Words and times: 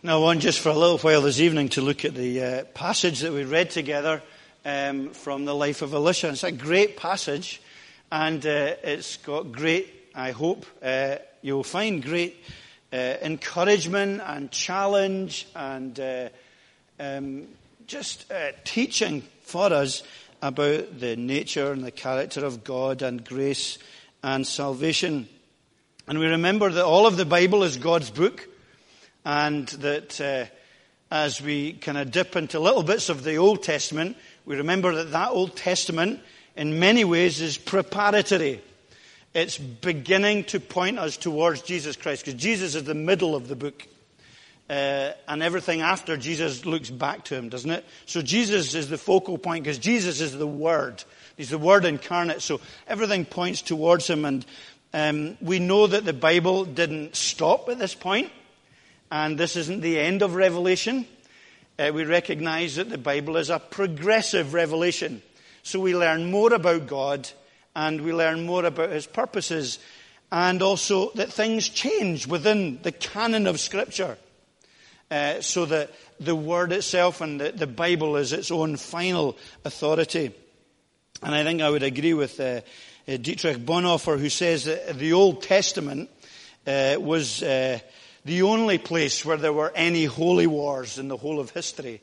Now, 0.00 0.20
want 0.20 0.42
just 0.42 0.60
for 0.60 0.68
a 0.68 0.74
little 0.74 0.98
while 0.98 1.22
this 1.22 1.40
evening 1.40 1.70
to 1.70 1.80
look 1.80 2.04
at 2.04 2.14
the 2.14 2.40
uh, 2.40 2.64
passage 2.66 3.18
that 3.22 3.32
we 3.32 3.42
read 3.42 3.70
together 3.70 4.22
um, 4.64 5.10
from 5.10 5.44
the 5.44 5.56
life 5.56 5.82
of 5.82 5.92
Elisha. 5.92 6.28
It's 6.28 6.44
a 6.44 6.52
great 6.52 6.96
passage, 6.96 7.60
and 8.12 8.46
uh, 8.46 8.76
it's 8.84 9.16
got 9.16 9.50
great, 9.50 9.92
I 10.14 10.30
hope, 10.30 10.66
uh, 10.84 11.16
you'll 11.42 11.64
find 11.64 12.00
great 12.00 12.36
uh, 12.92 12.96
encouragement 12.96 14.22
and 14.24 14.52
challenge 14.52 15.48
and 15.56 15.98
uh, 15.98 16.28
um, 17.00 17.48
just 17.88 18.30
uh, 18.30 18.52
teaching 18.62 19.24
for 19.42 19.72
us 19.72 20.04
about 20.40 21.00
the 21.00 21.16
nature 21.16 21.72
and 21.72 21.82
the 21.82 21.90
character 21.90 22.44
of 22.44 22.62
God 22.62 23.02
and 23.02 23.24
grace 23.24 23.78
and 24.22 24.46
salvation. 24.46 25.28
And 26.06 26.20
we 26.20 26.26
remember 26.26 26.70
that 26.70 26.84
all 26.84 27.08
of 27.08 27.16
the 27.16 27.26
Bible 27.26 27.64
is 27.64 27.76
God's 27.78 28.10
book 28.10 28.48
and 29.24 29.68
that 29.68 30.20
uh, 30.20 30.46
as 31.10 31.40
we 31.40 31.72
kind 31.72 31.98
of 31.98 32.10
dip 32.10 32.36
into 32.36 32.60
little 32.60 32.82
bits 32.82 33.08
of 33.08 33.24
the 33.24 33.36
Old 33.36 33.62
Testament, 33.62 34.16
we 34.44 34.56
remember 34.56 34.94
that 34.96 35.12
that 35.12 35.30
Old 35.30 35.56
Testament, 35.56 36.20
in 36.56 36.78
many 36.78 37.04
ways, 37.04 37.40
is 37.40 37.58
preparatory. 37.58 38.60
It's 39.34 39.58
beginning 39.58 40.44
to 40.44 40.60
point 40.60 40.98
us 40.98 41.16
towards 41.16 41.62
Jesus 41.62 41.96
Christ, 41.96 42.24
because 42.24 42.40
Jesus 42.40 42.74
is 42.74 42.84
the 42.84 42.94
middle 42.94 43.34
of 43.34 43.48
the 43.48 43.56
book. 43.56 43.86
Uh, 44.68 45.12
and 45.26 45.42
everything 45.42 45.80
after 45.80 46.18
Jesus 46.18 46.66
looks 46.66 46.90
back 46.90 47.24
to 47.24 47.34
him, 47.34 47.48
doesn't 47.48 47.70
it? 47.70 47.86
So 48.04 48.20
Jesus 48.20 48.74
is 48.74 48.90
the 48.90 48.98
focal 48.98 49.38
point 49.38 49.64
because 49.64 49.78
Jesus 49.78 50.20
is 50.20 50.36
the 50.36 50.46
Word. 50.46 51.02
He's 51.38 51.48
the 51.48 51.56
Word 51.56 51.86
incarnate. 51.86 52.42
So 52.42 52.60
everything 52.86 53.24
points 53.24 53.62
towards 53.62 54.06
him. 54.08 54.26
And 54.26 54.44
um, 54.92 55.38
we 55.40 55.58
know 55.58 55.86
that 55.86 56.04
the 56.04 56.12
Bible 56.12 56.66
didn't 56.66 57.16
stop 57.16 57.70
at 57.70 57.78
this 57.78 57.94
point. 57.94 58.30
And 59.10 59.38
this 59.38 59.56
isn't 59.56 59.80
the 59.80 59.98
end 59.98 60.22
of 60.22 60.34
Revelation. 60.34 61.06
Uh, 61.78 61.92
we 61.94 62.04
recognize 62.04 62.76
that 62.76 62.90
the 62.90 62.98
Bible 62.98 63.36
is 63.36 63.50
a 63.50 63.58
progressive 63.58 64.52
revelation. 64.52 65.22
So 65.62 65.80
we 65.80 65.94
learn 65.94 66.30
more 66.30 66.52
about 66.52 66.86
God 66.86 67.30
and 67.74 68.00
we 68.00 68.12
learn 68.12 68.44
more 68.44 68.64
about 68.64 68.90
His 68.90 69.06
purposes 69.06 69.78
and 70.30 70.60
also 70.60 71.10
that 71.12 71.32
things 71.32 71.68
change 71.68 72.26
within 72.26 72.80
the 72.82 72.92
canon 72.92 73.46
of 73.46 73.60
Scripture. 73.60 74.18
Uh, 75.10 75.40
so 75.40 75.64
that 75.64 75.90
the 76.20 76.34
Word 76.34 76.70
itself 76.70 77.22
and 77.22 77.40
the, 77.40 77.50
the, 77.52 77.66
Bible 77.66 78.16
is 78.16 78.34
its 78.34 78.50
own 78.50 78.76
final 78.76 79.38
authority. 79.64 80.32
And 81.22 81.34
I 81.34 81.44
think 81.44 81.62
I 81.62 81.70
would 81.70 81.82
agree 81.82 82.12
with 82.12 82.38
uh, 82.38 82.60
Dietrich 83.06 83.64
Bonhoeffer, 83.64 84.18
who 84.18 84.28
says 84.28 84.66
that 84.66 84.98
the 84.98 85.14
Old 85.14 85.42
Testament 85.42 86.10
uh, 86.66 86.96
was 86.98 87.42
uh, 87.42 87.78
the 88.28 88.42
only 88.42 88.76
place 88.76 89.24
where 89.24 89.38
there 89.38 89.54
were 89.54 89.72
any 89.74 90.04
holy 90.04 90.46
wars 90.46 90.98
in 90.98 91.08
the 91.08 91.16
whole 91.16 91.40
of 91.40 91.48
history. 91.50 92.02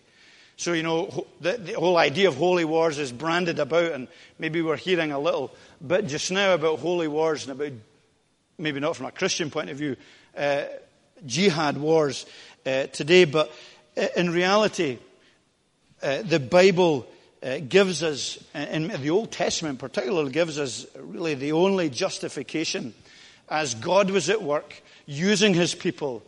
So, 0.58 0.73
you 0.73 0.81
know, 0.81 1.28
the, 1.40 1.54
the, 1.54 1.73
whole 1.73 1.98
idea 1.98 2.30
of 2.30 2.36
holy 2.36 2.66
wars 2.66 2.98
is 2.98 3.12
branded 3.12 3.59
about, 3.59 3.92
and 3.92 4.08
maybe 4.40 4.64
we're 4.64 4.76
hearing 4.76 5.12
a 5.12 5.20
little 5.20 5.53
bit 5.86 6.08
just 6.08 6.31
now 6.31 6.56
about 6.56 6.80
holy 6.80 7.08
wars 7.08 7.48
and 7.48 7.62
about, 7.62 7.73
maybe 8.58 8.80
not 8.80 8.96
from 8.96 9.06
a 9.06 9.12
Christian 9.12 9.52
point 9.52 9.70
of 9.70 9.78
view, 9.78 9.98
uh, 10.36 10.64
jihad 11.28 11.78
wars 11.78 12.26
uh, 12.66 12.88
today, 12.88 13.26
but 13.26 13.52
uh, 13.96 14.08
in 14.18 14.31
reality, 14.31 14.98
uh, 16.02 16.23
the 16.23 16.40
Bible 16.40 17.08
uh, 17.44 17.59
gives 17.59 18.02
us, 18.02 18.44
in 18.56 18.88
the 18.88 19.12
Old 19.12 19.31
Testament 19.31 19.78
particularly, 19.78 20.31
gives 20.31 20.58
us 20.58 20.88
really 20.96 21.36
the 21.36 21.52
only 21.52 21.88
justification 21.92 22.96
as 23.48 23.76
God 23.76 24.09
was 24.09 24.31
at 24.31 24.42
work 24.42 24.81
using 25.06 25.53
his 25.53 25.75
people 25.75 26.23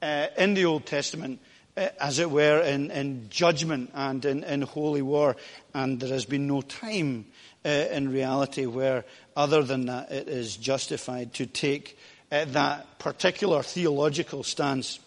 uh, 0.00 0.26
in 0.36 0.54
the 0.54 0.64
Old 0.64 0.86
Testament, 0.86 1.40
uh, 1.76 1.88
as 2.00 2.18
it 2.18 2.30
were, 2.30 2.60
in, 2.60 2.90
in 2.90 3.28
judgment 3.30 3.90
and 3.94 4.24
in, 4.24 4.44
in, 4.44 4.62
holy 4.62 5.02
war. 5.02 5.36
And 5.74 6.00
there 6.00 6.12
has 6.12 6.24
been 6.24 6.46
no 6.46 6.62
time 6.62 7.26
uh, 7.64 7.68
in 7.68 8.10
reality 8.10 8.66
where, 8.66 9.04
other 9.36 9.62
than 9.62 9.86
that, 9.86 10.10
it 10.10 10.28
is 10.28 10.56
justified 10.56 11.34
to 11.34 11.46
take 11.46 11.98
uh, 12.30 12.44
that 12.46 12.98
particular 12.98 13.62
theological 13.62 14.42
stance. 14.42 14.98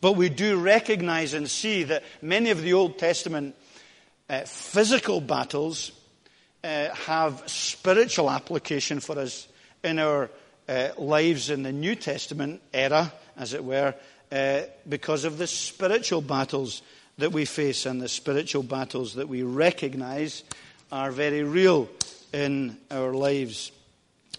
But 0.00 0.12
we 0.12 0.28
do 0.28 0.56
recognize 0.58 1.34
and 1.34 1.48
see 1.48 1.84
that 1.84 2.04
many 2.22 2.50
of 2.50 2.62
the 2.62 2.74
Old 2.74 2.98
Testament 2.98 3.56
uh, 4.28 4.42
physical 4.42 5.20
battles 5.20 5.92
uh, 6.62 6.94
have 6.94 7.42
spiritual 7.46 8.30
application 8.30 9.00
for 9.00 9.18
us 9.18 9.48
in 9.82 9.98
our 9.98 10.30
uh, 10.68 10.90
lives 10.98 11.50
in 11.50 11.62
the 11.62 11.72
New 11.72 11.94
Testament 11.94 12.60
era, 12.72 13.12
as 13.36 13.54
it 13.54 13.64
were, 13.64 13.94
uh, 14.30 14.60
because 14.88 15.24
of 15.24 15.38
the 15.38 15.46
spiritual 15.46 16.20
battles 16.20 16.82
that 17.18 17.32
we 17.32 17.44
face 17.44 17.86
and 17.86 18.00
the 18.00 18.08
spiritual 18.08 18.62
battles 18.62 19.14
that 19.14 19.28
we 19.28 19.42
recognize 19.42 20.44
are 20.92 21.10
very 21.10 21.42
real 21.42 21.88
in 22.32 22.76
our 22.90 23.12
lives. 23.12 23.72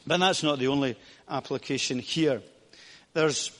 But 0.07 0.19
that's 0.19 0.43
not 0.43 0.59
the 0.59 0.67
only 0.67 0.97
application 1.27 1.99
here. 1.99 2.41
There's 3.13 3.51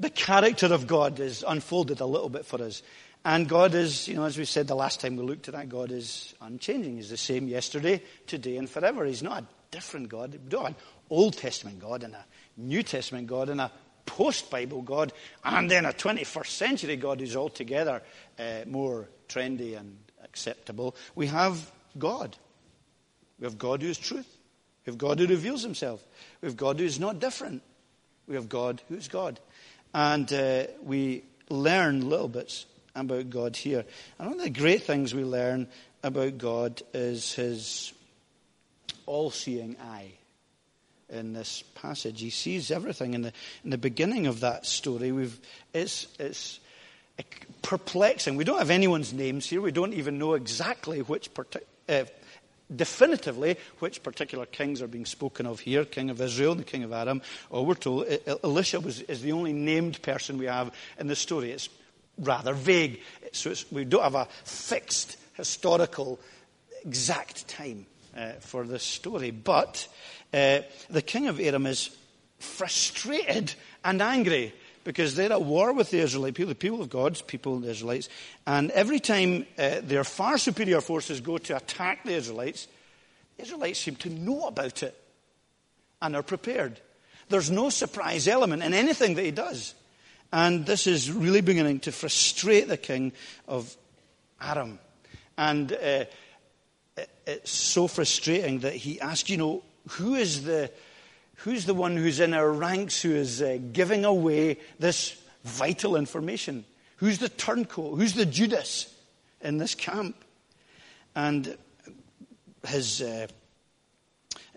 the 0.00 0.10
character 0.10 0.66
of 0.66 0.86
God 0.86 1.20
is 1.20 1.44
unfolded 1.46 2.00
a 2.00 2.06
little 2.06 2.28
bit 2.28 2.44
for 2.44 2.62
us. 2.62 2.82
And 3.24 3.48
God 3.48 3.74
is, 3.74 4.06
you 4.06 4.14
know, 4.16 4.24
as 4.24 4.36
we 4.36 4.44
said 4.44 4.66
the 4.66 4.74
last 4.74 5.00
time 5.00 5.16
we 5.16 5.24
looked 5.24 5.48
at 5.48 5.54
that, 5.54 5.68
God 5.68 5.90
is 5.90 6.34
unchanging. 6.42 6.96
He's 6.96 7.08
the 7.08 7.16
same 7.16 7.48
yesterday, 7.48 8.02
today, 8.26 8.58
and 8.58 8.68
forever. 8.68 9.06
He's 9.06 9.22
not 9.22 9.42
a 9.42 9.46
different 9.70 10.10
God. 10.10 10.32
We 10.32 10.38
don't 10.50 10.76
Old 11.10 11.36
Testament 11.36 11.80
God 11.80 12.02
and 12.02 12.14
a 12.14 12.24
New 12.56 12.82
Testament 12.82 13.26
God 13.26 13.48
and 13.48 13.60
a 13.60 13.70
post 14.06 14.50
Bible 14.50 14.82
God, 14.82 15.12
and 15.44 15.70
then 15.70 15.84
a 15.84 15.92
21st 15.92 16.46
century 16.46 16.96
God 16.96 17.20
who's 17.20 17.36
altogether 17.36 18.02
uh, 18.38 18.60
more 18.66 19.08
trendy 19.28 19.78
and 19.78 19.96
acceptable. 20.22 20.94
We 21.14 21.26
have 21.28 21.70
God. 21.98 22.36
We 23.38 23.44
have 23.44 23.58
God 23.58 23.82
who 23.82 23.88
is 23.88 23.98
truth. 23.98 24.28
We 24.84 24.90
have 24.90 24.98
God 24.98 25.18
who 25.18 25.26
reveals 25.26 25.62
himself. 25.62 26.04
We 26.40 26.48
have 26.48 26.56
God 26.56 26.78
who 26.78 26.84
is 26.84 27.00
not 27.00 27.18
different. 27.18 27.62
We 28.26 28.34
have 28.34 28.48
God 28.48 28.82
who 28.88 28.96
is 28.96 29.08
God. 29.08 29.40
And 29.92 30.30
uh, 30.32 30.64
we 30.82 31.24
learn 31.48 32.08
little 32.08 32.28
bits 32.28 32.66
about 32.94 33.30
God 33.30 33.56
here. 33.56 33.84
And 34.18 34.28
one 34.28 34.38
of 34.38 34.44
the 34.44 34.50
great 34.50 34.82
things 34.82 35.14
we 35.14 35.24
learn 35.24 35.68
about 36.02 36.38
God 36.38 36.82
is 36.92 37.34
his 37.34 37.92
all 39.06 39.30
seeing 39.30 39.76
eye 39.80 40.12
in 41.08 41.32
this 41.32 41.62
passage. 41.74 42.20
He 42.20 42.30
sees 42.30 42.70
everything. 42.70 43.14
In 43.14 43.22
the, 43.22 43.32
in 43.64 43.70
the 43.70 43.78
beginning 43.78 44.26
of 44.26 44.40
that 44.40 44.66
story, 44.66 45.12
we've, 45.12 45.38
it's, 45.72 46.06
it's 46.18 46.60
perplexing. 47.62 48.36
We 48.36 48.44
don't 48.44 48.58
have 48.58 48.70
anyone's 48.70 49.12
names 49.12 49.46
here. 49.46 49.60
We 49.60 49.72
don't 49.72 49.94
even 49.94 50.18
know 50.18 50.34
exactly 50.34 51.00
which, 51.00 51.30
uh, 51.88 52.04
definitively, 52.74 53.56
which 53.78 54.02
particular 54.02 54.46
kings 54.46 54.82
are 54.82 54.88
being 54.88 55.06
spoken 55.06 55.46
of 55.46 55.60
here 55.60 55.84
King 55.84 56.10
of 56.10 56.20
Israel 56.20 56.52
and 56.52 56.60
the 56.60 56.64
King 56.64 56.84
of 56.84 56.92
Aram. 56.92 57.22
Or 57.50 57.64
we're 57.64 57.74
told 57.74 58.06
Elisha 58.42 58.80
was, 58.80 59.00
is 59.02 59.22
the 59.22 59.32
only 59.32 59.52
named 59.52 60.02
person 60.02 60.38
we 60.38 60.46
have 60.46 60.74
in 60.98 61.06
the 61.06 61.16
story. 61.16 61.52
It's 61.52 61.68
rather 62.18 62.54
vague. 62.54 63.00
So 63.32 63.54
we 63.70 63.84
don't 63.84 64.02
have 64.02 64.14
a 64.14 64.28
fixed 64.44 65.16
historical 65.34 66.20
exact 66.84 67.48
time 67.48 67.86
uh, 68.16 68.32
for 68.40 68.64
this 68.64 68.82
story. 68.82 69.30
But 69.30 69.88
uh, 70.34 70.62
the 70.90 71.02
king 71.02 71.28
of 71.28 71.38
Aram 71.38 71.66
is 71.66 71.96
frustrated 72.40 73.54
and 73.84 74.02
angry 74.02 74.52
because 74.82 75.14
they're 75.14 75.32
at 75.32 75.42
war 75.42 75.72
with 75.72 75.90
the 75.90 76.00
Israelite 76.00 76.34
people, 76.34 76.48
the 76.48 76.54
people 76.56 76.82
of 76.82 76.90
God's 76.90 77.22
people, 77.22 77.60
the 77.60 77.70
Israelites. 77.70 78.08
And 78.46 78.70
every 78.72 79.00
time 79.00 79.46
uh, 79.56 79.80
their 79.82 80.02
far 80.02 80.36
superior 80.36 80.80
forces 80.80 81.20
go 81.20 81.38
to 81.38 81.56
attack 81.56 82.04
the 82.04 82.14
Israelites, 82.14 82.66
the 83.36 83.44
Israelites 83.44 83.78
seem 83.78 83.96
to 83.96 84.10
know 84.10 84.48
about 84.48 84.82
it 84.82 85.00
and 86.02 86.16
are 86.16 86.22
prepared. 86.22 86.80
There's 87.28 87.50
no 87.50 87.70
surprise 87.70 88.28
element 88.28 88.62
in 88.62 88.74
anything 88.74 89.14
that 89.14 89.24
he 89.24 89.30
does. 89.30 89.74
And 90.32 90.66
this 90.66 90.86
is 90.86 91.12
really 91.12 91.42
beginning 91.42 91.80
to 91.80 91.92
frustrate 91.92 92.68
the 92.68 92.76
king 92.76 93.12
of 93.46 93.74
Aram. 94.42 94.80
And 95.38 95.72
uh, 95.72 96.04
it's 97.24 97.50
so 97.50 97.86
frustrating 97.86 98.60
that 98.60 98.74
he 98.74 99.00
asks, 99.00 99.30
you 99.30 99.36
know, 99.36 99.62
who 99.88 100.14
is 100.14 100.44
the, 100.44 100.70
who's 101.36 101.66
the 101.66 101.74
one 101.74 101.96
who's 101.96 102.20
in 102.20 102.34
our 102.34 102.50
ranks 102.50 103.02
who 103.02 103.14
is 103.14 103.42
uh, 103.42 103.58
giving 103.72 104.04
away 104.04 104.58
this 104.78 105.20
vital 105.44 105.96
information? 105.96 106.64
Who's 106.96 107.18
the 107.18 107.28
turncoat? 107.28 107.98
Who's 107.98 108.14
the 108.14 108.26
Judas 108.26 108.92
in 109.40 109.58
this 109.58 109.74
camp? 109.74 110.16
And 111.14 111.56
his, 112.66 113.02
uh, 113.02 113.26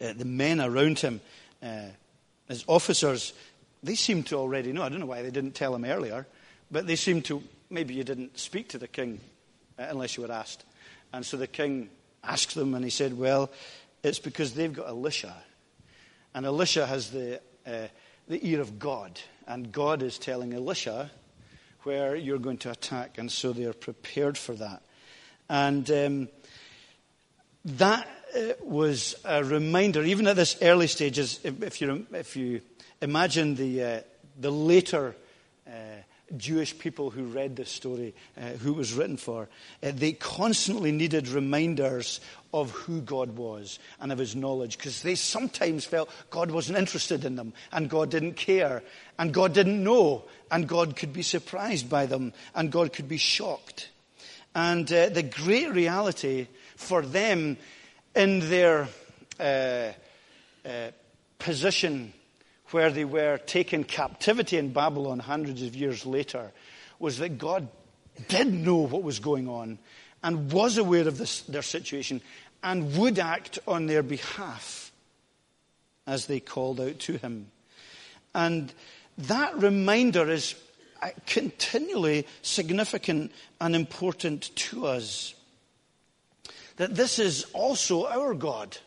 uh, 0.01 0.13
the 0.13 0.25
men 0.25 0.61
around 0.61 0.99
him, 0.99 1.21
uh, 1.61 1.87
his 2.47 2.63
officers, 2.67 3.33
they 3.83 3.95
seem 3.95 4.23
to 4.23 4.35
already 4.35 4.71
know. 4.71 4.83
I 4.83 4.89
don't 4.89 4.99
know 4.99 5.05
why 5.05 5.21
they 5.21 5.31
didn't 5.31 5.55
tell 5.55 5.75
him 5.75 5.85
earlier, 5.85 6.25
but 6.71 6.87
they 6.87 6.95
seem 6.95 7.21
to, 7.23 7.43
maybe 7.69 7.93
you 7.93 8.03
didn't 8.03 8.39
speak 8.39 8.69
to 8.69 8.77
the 8.77 8.87
king 8.87 9.19
uh, 9.77 9.85
unless 9.89 10.17
you 10.17 10.23
were 10.23 10.31
asked. 10.31 10.63
And 11.13 11.25
so 11.25 11.37
the 11.37 11.47
king 11.47 11.89
asked 12.23 12.55
them, 12.55 12.73
and 12.73 12.83
he 12.83 12.91
said, 12.91 13.17
Well, 13.17 13.49
it's 14.03 14.19
because 14.19 14.53
they've 14.53 14.73
got 14.73 14.87
Elisha. 14.87 15.35
And 16.33 16.45
Elisha 16.45 16.85
has 16.85 17.11
the, 17.11 17.41
uh, 17.65 17.87
the 18.27 18.47
ear 18.47 18.61
of 18.61 18.79
God. 18.79 19.19
And 19.47 19.71
God 19.71 20.03
is 20.03 20.17
telling 20.17 20.53
Elisha 20.53 21.11
where 21.83 22.15
you're 22.15 22.37
going 22.37 22.57
to 22.57 22.71
attack, 22.71 23.17
and 23.17 23.31
so 23.31 23.53
they 23.53 23.63
are 23.63 23.73
prepared 23.73 24.37
for 24.37 24.53
that. 24.55 24.81
And 25.49 25.89
um, 25.89 26.27
that 27.63 28.07
uh, 28.35 28.41
was 28.61 29.15
a 29.23 29.43
reminder, 29.43 30.03
even 30.03 30.27
at 30.27 30.35
this 30.35 30.57
early 30.61 30.87
stages, 30.87 31.39
if, 31.43 31.63
if 31.63 31.79
you, 31.79 32.05
if 32.11 32.35
you 32.35 32.61
imagine 33.01 33.55
the, 33.55 33.83
uh, 33.83 34.01
the 34.37 34.51
later 34.51 35.15
uh, 35.65 35.71
Jewish 36.35 36.77
people 36.77 37.09
who 37.09 37.23
read 37.23 37.55
this 37.55 37.69
story, 37.69 38.13
uh, 38.37 38.51
who 38.59 38.71
it 38.71 38.77
was 38.77 38.93
written 38.93 39.15
for, 39.15 39.47
uh, 39.81 39.91
they 39.93 40.11
constantly 40.11 40.91
needed 40.91 41.29
reminders 41.29 42.19
of 42.53 42.71
who 42.71 43.01
God 43.01 43.37
was 43.37 43.79
and 44.01 44.11
of 44.11 44.17
his 44.17 44.35
knowledge 44.35 44.77
because 44.77 45.01
they 45.01 45.15
sometimes 45.15 45.85
felt 45.85 46.09
God 46.29 46.51
wasn't 46.51 46.77
interested 46.77 47.23
in 47.23 47.35
them 47.35 47.53
and 47.71 47.89
God 47.89 48.11
didn't 48.11 48.33
care 48.33 48.83
and 49.17 49.33
God 49.33 49.53
didn't 49.53 49.81
know 49.81 50.25
and 50.51 50.67
God 50.67 50.95
could 50.95 51.13
be 51.13 51.21
surprised 51.21 51.89
by 51.89 52.05
them 52.05 52.33
and 52.55 52.71
God 52.71 52.91
could 52.91 53.07
be 53.07 53.17
shocked. 53.17 53.89
And 54.53 54.91
uh, 54.91 55.09
the 55.09 55.23
great 55.23 55.71
reality 55.71 56.47
for 56.75 57.03
them 57.03 57.57
in 58.15 58.49
their 58.49 58.89
uh, 59.39 59.91
uh, 60.65 60.91
position 61.39 62.11
where 62.71 62.89
they 62.89 63.05
were 63.05 63.37
taken 63.37 63.83
captivity 63.83 64.57
in 64.57 64.73
Babylon 64.73 65.19
hundreds 65.19 65.63
of 65.63 65.75
years 65.75 66.05
later 66.05 66.51
was 66.99 67.19
that 67.19 67.37
God 67.37 67.67
did 68.27 68.51
know 68.51 68.87
what 68.87 69.03
was 69.03 69.19
going 69.19 69.47
on 69.47 69.79
and 70.23 70.51
was 70.51 70.77
aware 70.77 71.07
of 71.07 71.17
this, 71.17 71.41
their 71.41 71.61
situation 71.61 72.21
and 72.63 72.97
would 72.97 73.19
act 73.19 73.59
on 73.67 73.85
their 73.85 74.03
behalf 74.03 74.91
as 76.05 76.25
they 76.25 76.39
called 76.39 76.79
out 76.79 76.99
to 76.99 77.17
him. 77.17 77.47
And 78.33 78.73
that 79.17 79.57
reminder 79.57 80.29
is 80.29 80.55
uh, 81.01 81.09
continually 81.25 82.25
significant 82.41 83.31
and 83.61 83.75
important 83.75 84.55
to 84.55 84.87
us. 84.87 85.33
That 86.77 86.95
this 86.95 87.19
is 87.19 87.45
also 87.53 88.07
our 88.07 88.33
God. 88.33 88.77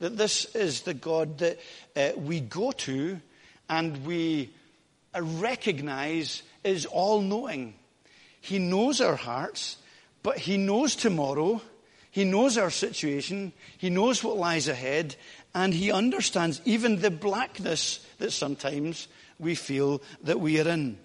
That 0.00 0.16
this 0.16 0.44
is 0.54 0.82
the 0.82 0.94
God 0.94 1.38
that 1.38 1.58
uh, 1.96 2.10
we 2.16 2.40
go 2.40 2.72
to 2.72 3.20
and 3.68 4.06
we 4.06 4.50
uh, 5.14 5.22
recognize 5.22 6.42
is 6.64 6.86
all 6.86 7.20
knowing. 7.20 7.74
He 8.40 8.58
knows 8.58 9.00
our 9.00 9.16
hearts, 9.16 9.76
but 10.22 10.38
He 10.38 10.56
knows 10.56 10.94
tomorrow. 10.94 11.60
He 12.10 12.24
knows 12.24 12.56
our 12.56 12.70
situation. 12.70 13.52
He 13.76 13.90
knows 13.90 14.22
what 14.22 14.36
lies 14.36 14.68
ahead. 14.68 15.16
And 15.54 15.74
He 15.74 15.90
understands 15.90 16.60
even 16.64 17.00
the 17.00 17.10
blackness 17.10 18.04
that 18.18 18.32
sometimes 18.32 19.08
we 19.38 19.54
feel 19.54 20.02
that 20.22 20.40
we 20.40 20.60
are 20.60 20.68
in. 20.68 20.98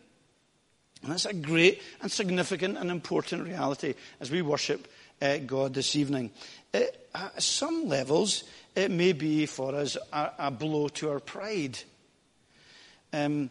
And 1.01 1.11
that's 1.11 1.25
a 1.25 1.33
great 1.33 1.81
and 2.01 2.11
significant 2.11 2.77
and 2.77 2.89
important 2.89 3.45
reality 3.45 3.95
as 4.21 4.31
we 4.31 4.41
worship 4.41 4.87
uh, 5.21 5.37
God 5.37 5.73
this 5.73 5.95
evening. 5.95 6.31
At 6.73 7.43
some 7.43 7.87
levels, 7.87 8.43
it 8.75 8.91
may 8.91 9.13
be 9.13 9.45
for 9.45 9.75
us 9.75 9.97
a, 10.11 10.31
a 10.39 10.51
blow 10.51 10.87
to 10.89 11.11
our 11.11 11.19
pride. 11.19 11.77
Um, 13.11 13.49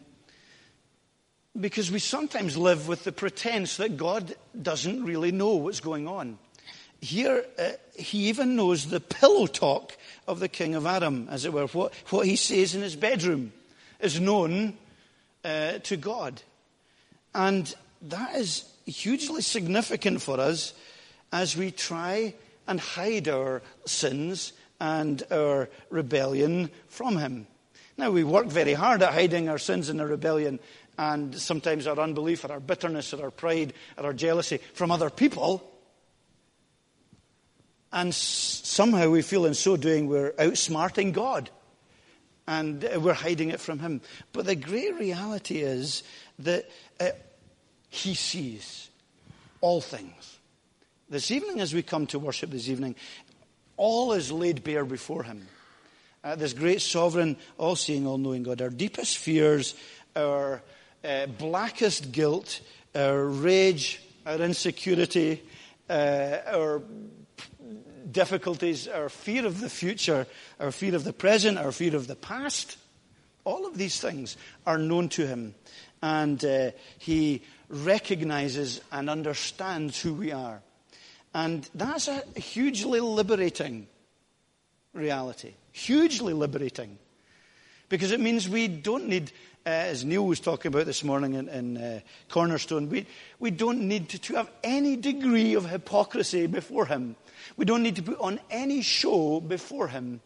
because 1.59 1.91
we 1.91 1.99
sometimes 1.99 2.57
live 2.57 2.87
with 2.87 3.03
the 3.03 3.11
pretense 3.11 3.77
that 3.77 3.95
God 3.95 4.35
doesn't 4.59 5.03
really 5.03 5.31
know 5.31 5.55
what's 5.55 5.79
going 5.79 6.07
on. 6.07 6.37
Here, 6.99 7.45
uh, 7.59 7.71
he 7.95 8.29
even 8.29 8.55
knows 8.55 8.87
the 8.87 8.99
pillow 8.99 9.45
talk 9.45 9.95
of 10.27 10.39
the 10.39 10.47
king 10.47 10.73
of 10.73 10.85
Aram, 10.85 11.27
as 11.29 11.45
it 11.45 11.53
were. 11.53 11.67
What, 11.67 11.93
what 12.09 12.25
he 12.25 12.35
says 12.35 12.75
in 12.75 12.81
his 12.81 12.95
bedroom 12.95 13.51
is 13.99 14.19
known 14.19 14.77
uh, 15.45 15.79
to 15.79 15.97
God. 15.97 16.41
And 17.35 17.73
that 18.03 18.35
is 18.35 18.65
hugely 18.85 19.41
significant 19.41 20.21
for 20.21 20.39
us 20.39 20.73
as 21.31 21.55
we 21.55 21.71
try 21.71 22.33
and 22.67 22.79
hide 22.79 23.27
our 23.27 23.61
sins 23.85 24.53
and 24.79 25.23
our 25.31 25.69
rebellion 25.89 26.69
from 26.87 27.17
Him. 27.17 27.47
Now, 27.97 28.11
we 28.11 28.23
work 28.23 28.47
very 28.47 28.73
hard 28.73 29.03
at 29.03 29.13
hiding 29.13 29.49
our 29.49 29.57
sins 29.59 29.89
and 29.89 30.01
our 30.01 30.07
rebellion 30.07 30.59
and 30.97 31.35
sometimes 31.35 31.87
our 31.87 31.99
unbelief, 31.99 32.45
or 32.45 32.51
our 32.51 32.59
bitterness, 32.59 33.13
or 33.13 33.23
our 33.23 33.31
pride, 33.31 33.73
or 33.97 34.05
our 34.05 34.13
jealousy 34.13 34.59
from 34.73 34.91
other 34.91 35.09
people. 35.09 35.69
And 37.91 38.13
somehow 38.13 39.09
we 39.09 39.21
feel 39.21 39.45
in 39.45 39.53
so 39.53 39.77
doing 39.77 40.07
we're 40.07 40.31
outsmarting 40.33 41.13
God 41.13 41.49
and 42.47 42.83
we're 42.97 43.13
hiding 43.13 43.49
it 43.49 43.59
from 43.59 43.79
Him. 43.79 44.01
But 44.33 44.45
the 44.45 44.55
great 44.55 44.95
reality 44.95 45.59
is 45.59 46.03
that 46.39 46.69
uh, 46.99 47.09
He 47.89 48.15
sees 48.15 48.89
all 49.61 49.79
things. 49.79 50.39
This 51.09 51.31
evening, 51.31 51.61
as 51.61 51.73
we 51.73 51.83
come 51.83 52.07
to 52.07 52.19
worship 52.19 52.49
this 52.49 52.67
evening, 52.67 52.95
all 53.77 54.13
is 54.13 54.31
laid 54.31 54.63
bare 54.63 54.85
before 54.85 55.23
Him. 55.23 55.47
Uh, 56.23 56.35
this 56.35 56.53
great 56.53 56.81
sovereign, 56.81 57.35
all 57.57 57.75
seeing, 57.75 58.07
all 58.07 58.17
knowing 58.17 58.43
God. 58.43 58.61
Our 58.61 58.69
deepest 58.69 59.17
fears, 59.17 59.75
our 60.15 60.61
uh, 61.03 61.25
blackest 61.25 62.11
guilt, 62.11 62.61
our 62.95 63.25
rage, 63.25 64.01
our 64.25 64.37
insecurity, 64.37 65.41
uh, 65.89 66.37
our 66.47 66.81
difficulties, 68.09 68.87
our 68.87 69.09
fear 69.09 69.45
of 69.45 69.59
the 69.59 69.69
future, 69.69 70.25
our 70.59 70.71
fear 70.71 70.95
of 70.95 71.03
the 71.03 71.13
present, 71.13 71.57
our 71.57 71.71
fear 71.71 71.95
of 71.95 72.07
the 72.07 72.15
past, 72.15 72.77
all 73.43 73.67
of 73.67 73.77
these 73.77 73.99
things 73.99 74.37
are 74.65 74.77
known 74.77 75.09
to 75.09 75.27
him. 75.27 75.55
And 76.01 76.43
uh, 76.45 76.71
he 76.99 77.41
recognizes 77.69 78.81
and 78.91 79.09
understands 79.09 80.01
who 80.01 80.13
we 80.13 80.31
are. 80.31 80.61
And 81.33 81.67
that's 81.73 82.07
a 82.07 82.23
hugely 82.39 82.99
liberating 82.99 83.87
reality. 84.93 85.53
Hugely 85.71 86.33
liberating. 86.33 86.97
Because 87.89 88.11
it 88.11 88.19
means 88.19 88.47
we 88.47 88.67
don't 88.67 89.07
need, 89.07 89.31
uh, 89.65 89.69
as 89.69 90.05
Neil 90.05 90.25
was 90.25 90.39
talking 90.39 90.69
about 90.69 90.85
this 90.85 91.03
morning 91.03 91.33
in, 91.33 91.49
in 91.49 91.77
uh, 91.77 91.99
Cornerstone, 92.29 92.89
we, 92.89 93.05
we 93.39 93.51
don't 93.51 93.87
need 93.87 94.09
to, 94.09 94.19
to 94.19 94.35
have 94.35 94.49
any 94.63 94.95
degree 94.95 95.55
of 95.55 95.69
hypocrisy 95.69 96.47
before 96.47 96.85
Him. 96.85 97.15
We 97.57 97.65
don't 97.65 97.83
need 97.83 97.97
to 97.97 98.03
put 98.03 98.19
on 98.19 98.39
any 98.49 98.81
show 98.81 99.39
before 99.39 99.87
Him. 99.87 100.21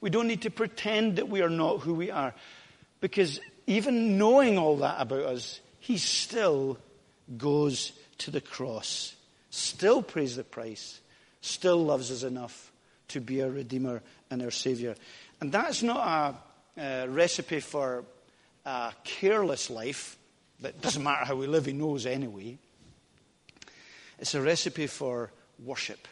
We 0.00 0.10
don't 0.10 0.28
need 0.28 0.42
to 0.42 0.50
pretend 0.50 1.16
that 1.16 1.28
we 1.28 1.42
are 1.42 1.50
not 1.50 1.80
who 1.80 1.94
we 1.94 2.10
are. 2.10 2.34
Because 3.00 3.40
even 3.66 4.18
knowing 4.18 4.58
all 4.58 4.76
that 4.78 5.00
about 5.00 5.22
us, 5.22 5.60
He 5.80 5.98
still 5.98 6.78
goes 7.36 7.92
to 8.18 8.30
the 8.30 8.40
cross, 8.40 9.14
still 9.50 10.02
pays 10.02 10.36
the 10.36 10.44
price, 10.44 11.00
still 11.40 11.84
loves 11.84 12.10
us 12.10 12.22
enough 12.22 12.72
to 13.08 13.20
be 13.20 13.42
our 13.42 13.50
Redeemer 13.50 14.02
and 14.30 14.42
our 14.42 14.50
Savior. 14.50 14.94
And 15.40 15.52
that's 15.52 15.82
not 15.82 16.42
a, 16.76 16.82
a 16.82 17.08
recipe 17.08 17.60
for 17.60 18.04
a 18.64 18.92
careless 19.04 19.70
life 19.70 20.16
that 20.60 20.80
doesn't 20.80 21.02
matter 21.02 21.24
how 21.24 21.36
we 21.36 21.46
live, 21.46 21.66
He 21.66 21.72
knows 21.72 22.06
anyway. 22.06 22.58
It's 24.18 24.34
a 24.34 24.42
recipe 24.42 24.88
for 24.88 25.30
worship 25.64 26.08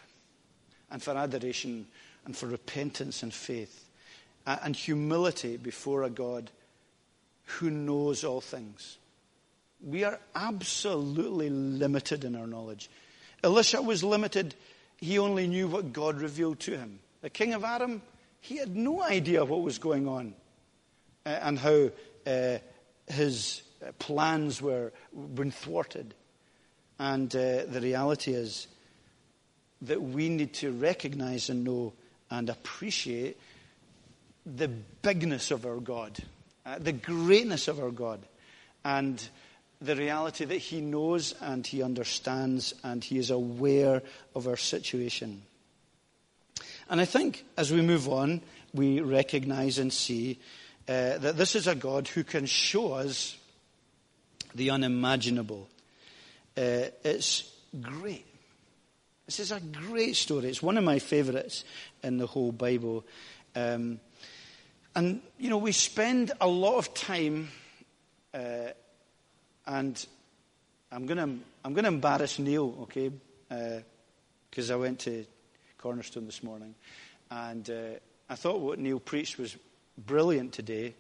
and 0.90 1.02
for 1.02 1.16
adoration 1.16 1.86
and 2.24 2.36
for 2.36 2.46
repentance 2.46 3.22
and 3.22 3.34
faith 3.34 3.84
and 4.46 4.76
humility 4.76 5.56
before 5.56 6.04
a 6.04 6.10
God 6.10 6.50
who 7.44 7.70
knows 7.70 8.24
all 8.24 8.40
things. 8.40 8.98
We 9.84 10.04
are 10.04 10.20
absolutely 10.34 11.50
limited 11.50 12.24
in 12.24 12.36
our 12.36 12.46
knowledge. 12.46 12.88
Elisha 13.46 13.80
was 13.80 14.02
limited. 14.02 14.56
He 14.96 15.20
only 15.20 15.46
knew 15.46 15.68
what 15.68 15.92
God 15.92 16.20
revealed 16.20 16.58
to 16.60 16.76
him. 16.76 16.98
The 17.22 17.30
king 17.30 17.54
of 17.54 17.62
Aram, 17.62 18.02
he 18.40 18.56
had 18.56 18.74
no 18.74 19.00
idea 19.00 19.44
what 19.44 19.62
was 19.62 19.78
going 19.78 20.08
on 20.08 20.34
uh, 21.24 21.28
and 21.28 21.56
how 21.56 21.90
uh, 22.26 22.58
his 23.06 23.62
plans 24.00 24.60
were 24.60 24.92
been 25.12 25.52
thwarted. 25.52 26.12
And 26.98 27.34
uh, 27.36 27.66
the 27.66 27.80
reality 27.80 28.32
is 28.32 28.66
that 29.82 30.02
we 30.02 30.28
need 30.28 30.52
to 30.54 30.72
recognize 30.72 31.48
and 31.48 31.62
know 31.62 31.92
and 32.32 32.50
appreciate 32.50 33.38
the 34.44 34.66
bigness 34.66 35.52
of 35.52 35.64
our 35.66 35.78
God, 35.78 36.18
uh, 36.64 36.80
the 36.80 36.92
greatness 36.92 37.68
of 37.68 37.78
our 37.78 37.92
God, 37.92 38.18
and 38.84 39.22
the 39.80 39.96
reality 39.96 40.44
that 40.44 40.56
He 40.56 40.80
knows 40.80 41.34
and 41.40 41.66
He 41.66 41.82
understands 41.82 42.74
and 42.82 43.02
He 43.02 43.18
is 43.18 43.30
aware 43.30 44.02
of 44.34 44.48
our 44.48 44.56
situation. 44.56 45.42
And 46.88 47.00
I 47.00 47.04
think 47.04 47.44
as 47.56 47.72
we 47.72 47.82
move 47.82 48.08
on, 48.08 48.40
we 48.72 49.00
recognize 49.00 49.78
and 49.78 49.92
see 49.92 50.38
uh, 50.88 51.18
that 51.18 51.36
this 51.36 51.56
is 51.56 51.66
a 51.66 51.74
God 51.74 52.08
who 52.08 52.22
can 52.22 52.46
show 52.46 52.92
us 52.92 53.36
the 54.54 54.70
unimaginable. 54.70 55.68
Uh, 56.56 56.88
it's 57.04 57.50
great. 57.80 58.24
This 59.26 59.40
is 59.40 59.50
a 59.50 59.60
great 59.60 60.14
story. 60.14 60.48
It's 60.48 60.62
one 60.62 60.78
of 60.78 60.84
my 60.84 61.00
favorites 61.00 61.64
in 62.02 62.16
the 62.18 62.26
whole 62.26 62.52
Bible. 62.52 63.04
Um, 63.56 64.00
and, 64.94 65.20
you 65.38 65.50
know, 65.50 65.58
we 65.58 65.72
spend 65.72 66.32
a 66.40 66.46
lot 66.46 66.78
of 66.78 66.94
time 66.94 67.48
uh, 68.32 68.68
and 69.66 70.06
I'm 70.92 71.06
going 71.06 71.18
to 71.18 71.44
I'm 71.64 71.74
going 71.74 71.84
to 71.84 71.88
embarrass 71.88 72.38
Neil, 72.38 72.76
okay? 72.82 73.10
Because 74.50 74.70
uh, 74.70 74.74
I 74.74 74.76
went 74.76 75.00
to 75.00 75.24
Cornerstone 75.78 76.26
this 76.26 76.42
morning, 76.42 76.74
and 77.30 77.68
uh, 77.68 77.98
I 78.28 78.34
thought 78.36 78.60
what 78.60 78.78
Neil 78.78 79.00
preached 79.00 79.38
was 79.38 79.56
brilliant 79.98 80.52
today. 80.52 80.94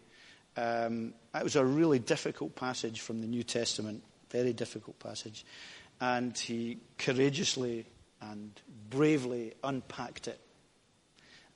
Um, 0.56 1.14
it 1.34 1.44
was 1.44 1.56
a 1.56 1.64
really 1.64 1.98
difficult 1.98 2.56
passage 2.56 3.00
from 3.00 3.20
the 3.20 3.26
New 3.26 3.42
Testament, 3.42 4.02
very 4.30 4.52
difficult 4.52 4.98
passage, 4.98 5.44
and 6.00 6.36
he 6.36 6.78
courageously 6.98 7.86
and 8.20 8.50
bravely 8.90 9.52
unpacked 9.62 10.28
it. 10.28 10.40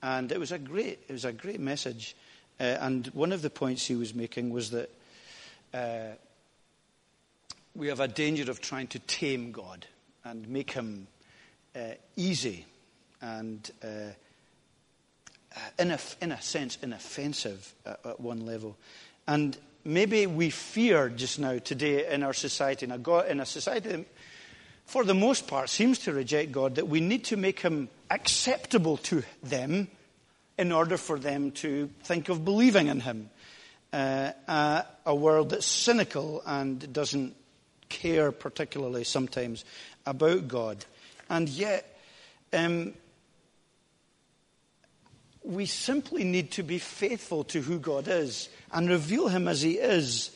And 0.03 0.31
it 0.33 0.39
was 0.39 0.53
a 0.53 0.59
great, 0.59 1.01
it 1.09 1.13
was 1.13 1.25
a 1.25 1.33
great 1.33 1.61
message. 1.61 2.17
Uh, 2.59 2.77
and 2.81 3.07
one 3.09 3.33
of 3.33 3.43
the 3.43 3.51
points 3.51 3.87
he 3.87 3.97
was 3.97 4.15
making 4.15 4.51
was 4.51 4.71
that 4.71 4.91
uh, 5.73 6.17
we 7.75 7.89
have 7.89 8.01
a 8.01 8.09
danger 8.09 8.51
of 8.51 8.61
trying 8.61 8.89
to 8.89 8.99
tame 9.01 9.53
God 9.53 9.87
and 10.25 10.49
make 10.49 10.73
him 10.73 11.07
uh, 11.75 11.81
easy 12.17 12.67
and, 13.23 13.71
uh, 13.83 14.13
in, 15.79 15.91
a, 15.93 15.99
in 16.21 16.33
a 16.33 16.41
sense, 16.43 16.79
inoffensive 16.83 17.75
at, 17.87 18.01
at, 18.05 18.21
one 18.21 18.45
level. 18.45 18.77
And 19.27 19.57
maybe 19.85 20.27
we 20.27 20.51
fear 20.51 21.09
just 21.09 21.39
now, 21.39 21.59
today, 21.59 22.13
in 22.13 22.23
our 22.23 22.33
society, 22.33 22.87
in 22.87 22.93
a, 22.93 22.99
God, 22.99 23.29
in 23.29 23.41
a 23.41 23.47
society 23.47 23.89
that, 23.89 24.07
for 24.87 25.05
the 25.05 25.15
most 25.15 25.47
part, 25.47 25.71
seems 25.71 26.01
to 26.01 26.13
reject 26.13 26.51
God, 26.51 26.75
that 26.75 26.89
we 26.89 27.01
need 27.01 27.25
to 27.27 27.37
make 27.37 27.61
him 27.61 27.89
acceptable 28.11 28.97
to 28.99 29.23
them 29.43 29.89
in 30.59 30.73
order 30.73 30.97
for 30.97 31.19
them 31.19 31.53
to 31.53 31.89
think 32.03 32.29
of 32.29 32.45
believing 32.45 32.89
in 32.89 33.01
him. 33.01 33.31
Uh, 33.93 34.83
a 35.07 35.15
world 35.15 35.51
that's 35.51 35.67
cynical 35.67 36.43
and 36.47 36.93
doesn't 36.93 37.35
care 37.91 38.33
particularly 38.33 39.05
sometimes 39.05 39.67
about 40.07 40.49
God. 40.49 40.87
And 41.29 41.49
yet, 41.49 41.99
um, 42.55 42.95
we 45.43 45.67
simply 45.67 46.25
need 46.25 46.51
to 46.53 46.63
be 46.63 46.79
faithful 46.79 47.45
to 47.45 47.61
who 47.61 47.79
God 47.79 48.09
is 48.09 48.49
and 48.73 48.89
reveal 48.89 49.29
Him 49.29 49.49
as 49.49 49.61
He 49.61 49.73
is 49.73 50.31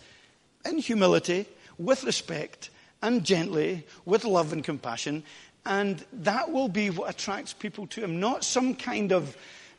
in 0.65 0.79
humility, 0.79 1.47
with 1.79 2.05
respect, 2.05 2.71
and 3.03 3.25
gently, 3.25 3.87
with 4.05 4.25
love 4.25 4.53
and 4.53 4.63
compassion. 4.63 5.23
And 5.67 6.05
that 6.13 6.53
will 6.53 6.69
be 6.69 6.91
what 6.91 7.11
attracts 7.11 7.53
people 7.53 7.87
to 7.89 8.03
Him, 8.03 8.21
not 8.21 8.45
some 8.45 8.75
kind 8.75 9.13
of 9.13 9.37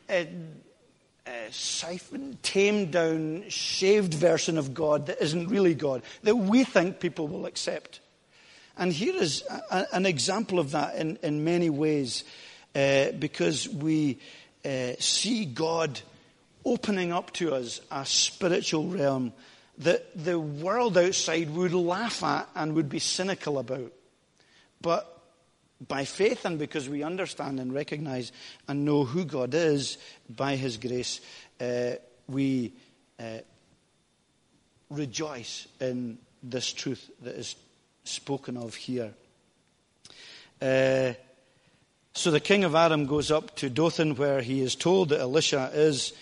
uh, 0.08 0.24
siphoned, 1.50 2.42
tamed 2.42 2.92
down, 2.92 3.44
shaved 3.48 4.14
version 4.14 4.58
of 4.58 4.74
God 4.74 5.06
that 5.06 5.22
isn't 5.22 5.48
really 5.48 5.74
God, 5.74 6.02
that 6.22 6.36
we 6.36 6.64
think 6.64 7.00
people 7.00 7.28
will 7.28 7.46
accept. 7.46 8.00
And 8.76 8.92
here 8.92 9.16
is 9.16 9.42
a, 9.70 9.86
an 9.92 10.06
example 10.06 10.58
of 10.58 10.72
that 10.72 10.96
in, 10.96 11.18
in 11.22 11.44
many 11.44 11.70
ways, 11.70 12.24
uh, 12.74 13.12
because 13.12 13.68
we 13.68 14.18
uh, 14.64 14.92
see 14.98 15.44
God 15.46 16.00
opening 16.64 17.12
up 17.12 17.32
to 17.34 17.54
us 17.54 17.80
a 17.90 18.04
spiritual 18.04 18.88
realm 18.88 19.32
that 19.78 20.06
the 20.16 20.38
world 20.38 20.98
outside 20.98 21.50
would 21.50 21.72
laugh 21.72 22.22
at 22.22 22.48
and 22.54 22.74
would 22.74 22.88
be 22.88 22.98
cynical 22.98 23.58
about. 23.58 23.92
But 24.80 25.15
by 25.86 26.04
faith 26.04 26.44
and 26.44 26.58
because 26.58 26.88
we 26.88 27.02
understand 27.02 27.60
and 27.60 27.72
recognize 27.72 28.32
and 28.68 28.84
know 28.84 29.04
who 29.04 29.24
God 29.24 29.54
is 29.54 29.98
by 30.28 30.56
His 30.56 30.76
grace, 30.76 31.20
uh, 31.60 31.92
we 32.28 32.72
uh, 33.18 33.38
rejoice 34.90 35.68
in 35.80 36.18
this 36.42 36.72
truth 36.72 37.10
that 37.22 37.34
is 37.34 37.56
spoken 38.04 38.56
of 38.56 38.74
here. 38.74 39.12
Uh, 40.60 41.12
so 42.14 42.30
the 42.30 42.40
king 42.40 42.64
of 42.64 42.74
Aram 42.74 43.06
goes 43.06 43.30
up 43.30 43.54
to 43.56 43.68
Dothan 43.68 44.16
where 44.16 44.40
he 44.40 44.62
is 44.62 44.74
told 44.74 45.10
that 45.10 45.20
Elisha 45.20 45.70
is, 45.74 46.14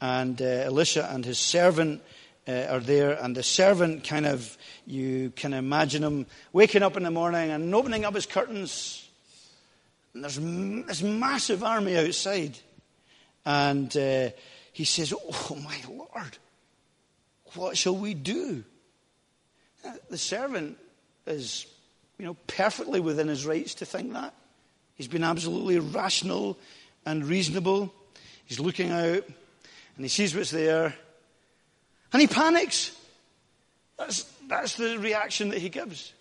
and 0.00 0.40
uh, 0.40 0.44
Elisha 0.44 1.08
and 1.12 1.24
his 1.24 1.38
servant 1.38 2.02
uh, 2.48 2.66
are 2.70 2.80
there, 2.80 3.12
and 3.12 3.36
the 3.36 3.42
servant 3.42 4.04
kind 4.04 4.26
of, 4.26 4.56
you 4.86 5.30
can 5.36 5.52
imagine 5.52 6.02
him 6.02 6.26
waking 6.52 6.82
up 6.82 6.96
in 6.96 7.02
the 7.02 7.10
morning 7.10 7.50
and 7.50 7.74
opening 7.74 8.04
up 8.04 8.14
his 8.14 8.26
curtains, 8.26 9.08
and 10.14 10.24
there's 10.24 10.36
this 10.36 11.02
massive 11.02 11.62
army 11.62 11.96
outside. 11.96 12.58
And 13.44 13.94
uh, 13.96 14.30
he 14.72 14.84
says, 14.84 15.14
Oh, 15.14 15.58
my 15.62 15.76
Lord, 15.88 16.38
what 17.54 17.76
shall 17.76 17.96
we 17.96 18.14
do? 18.14 18.64
Uh, 19.84 19.92
the 20.08 20.18
servant 20.18 20.76
is, 21.26 21.66
you 22.18 22.26
know, 22.26 22.36
perfectly 22.46 23.00
within 23.00 23.28
his 23.28 23.46
rights 23.46 23.74
to 23.74 23.86
think 23.86 24.12
that. 24.12 24.34
He's 24.94 25.08
been 25.08 25.24
absolutely 25.24 25.78
rational 25.78 26.58
and 27.06 27.24
reasonable. 27.24 27.92
He's 28.44 28.60
looking 28.60 28.90
out 28.90 29.24
and 29.96 30.04
he 30.04 30.08
sees 30.08 30.34
what's 30.34 30.50
there 30.50 30.94
and 32.12 32.20
he 32.20 32.28
panics. 32.28 32.96
That's, 33.98 34.24
that's 34.48 34.74
the 34.76 34.98
reaction 34.98 35.50
that 35.50 35.58
he 35.58 35.68
gives. 35.68 36.12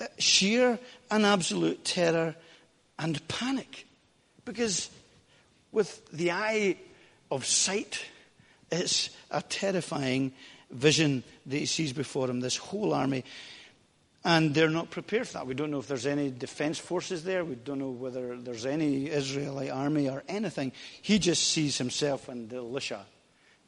Uh, 0.00 0.06
sheer 0.18 0.78
and 1.10 1.26
absolute 1.26 1.84
terror 1.84 2.34
and 2.98 3.26
panic. 3.28 3.86
Because 4.44 4.90
with 5.72 6.06
the 6.10 6.32
eye 6.32 6.76
of 7.30 7.44
sight, 7.44 8.02
it's 8.70 9.10
a 9.30 9.42
terrifying 9.42 10.32
vision 10.70 11.22
that 11.46 11.56
he 11.56 11.66
sees 11.66 11.92
before 11.92 12.30
him 12.30 12.40
this 12.40 12.56
whole 12.56 12.94
army. 12.94 13.24
And 14.22 14.54
they're 14.54 14.68
not 14.68 14.90
prepared 14.90 15.26
for 15.28 15.34
that. 15.34 15.46
We 15.46 15.54
don't 15.54 15.70
know 15.70 15.78
if 15.78 15.88
there's 15.88 16.06
any 16.06 16.30
defense 16.30 16.78
forces 16.78 17.24
there. 17.24 17.44
We 17.44 17.54
don't 17.54 17.78
know 17.78 17.90
whether 17.90 18.36
there's 18.36 18.66
any 18.66 19.08
Israelite 19.08 19.70
army 19.70 20.10
or 20.10 20.22
anything. 20.28 20.72
He 21.00 21.18
just 21.18 21.48
sees 21.48 21.78
himself 21.78 22.28
and 22.28 22.52
Elisha 22.52 23.06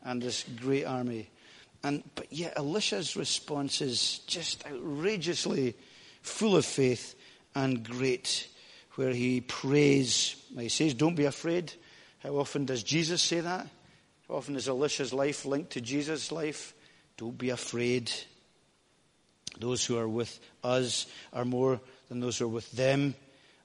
and 0.04 0.20
this 0.20 0.44
great 0.60 0.84
army. 0.84 1.30
And, 1.84 2.02
but 2.14 2.32
yet, 2.32 2.54
Elisha's 2.56 3.16
response 3.16 3.80
is 3.80 4.20
just 4.26 4.64
outrageously 4.66 5.74
full 6.22 6.56
of 6.56 6.64
faith 6.64 7.14
and 7.54 7.82
great, 7.82 8.48
where 8.94 9.12
he 9.12 9.40
prays. 9.40 10.36
He 10.56 10.68
says, 10.68 10.94
Don't 10.94 11.16
be 11.16 11.24
afraid. 11.24 11.72
How 12.20 12.36
often 12.36 12.66
does 12.66 12.82
Jesus 12.82 13.20
say 13.20 13.40
that? 13.40 13.66
How 14.28 14.34
often 14.34 14.54
is 14.54 14.68
Elisha's 14.68 15.12
life 15.12 15.44
linked 15.44 15.72
to 15.72 15.80
Jesus' 15.80 16.30
life? 16.30 16.72
Don't 17.16 17.36
be 17.36 17.50
afraid. 17.50 18.10
Those 19.58 19.84
who 19.84 19.98
are 19.98 20.08
with 20.08 20.38
us 20.62 21.06
are 21.32 21.44
more 21.44 21.80
than 22.08 22.20
those 22.20 22.38
who 22.38 22.46
are 22.46 22.48
with 22.48 22.70
them. 22.72 23.14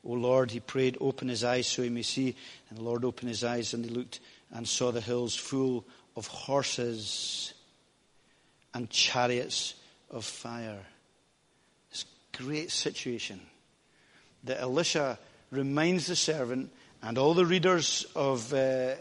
O 0.03 0.13
Lord, 0.13 0.51
he 0.51 0.59
prayed, 0.59 0.97
open 0.99 1.27
his 1.27 1.43
eyes 1.43 1.67
so 1.67 1.83
he 1.83 1.89
may 1.89 2.01
see. 2.01 2.35
And 2.69 2.79
the 2.79 2.83
Lord 2.83 3.05
opened 3.05 3.29
his 3.29 3.43
eyes 3.43 3.73
and 3.73 3.85
he 3.85 3.91
looked 3.91 4.19
and 4.51 4.67
saw 4.67 4.91
the 4.91 5.01
hills 5.01 5.35
full 5.35 5.85
of 6.15 6.27
horses 6.27 7.53
and 8.73 8.89
chariots 8.89 9.75
of 10.09 10.25
fire. 10.25 10.85
This 11.89 12.05
great 12.37 12.71
situation 12.71 13.41
that 14.43 14.61
Elisha 14.61 15.19
reminds 15.51 16.07
the 16.07 16.15
servant 16.15 16.71
and 17.01 17.17
all 17.17 17.33
the 17.33 17.45
readers 17.45 18.05
of 18.15 18.53
uh, 18.53 18.95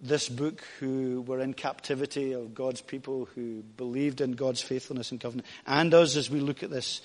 this 0.00 0.28
book 0.28 0.62
who 0.80 1.22
were 1.22 1.40
in 1.40 1.54
captivity 1.54 2.32
of 2.32 2.54
God's 2.54 2.80
people 2.80 3.28
who 3.34 3.62
believed 3.76 4.20
in 4.20 4.32
God's 4.32 4.60
faithfulness 4.60 5.10
and 5.10 5.20
covenant, 5.20 5.46
and 5.66 5.94
us 5.94 6.16
as 6.16 6.30
we 6.30 6.40
look 6.40 6.62
at 6.62 6.70
this 6.70 7.00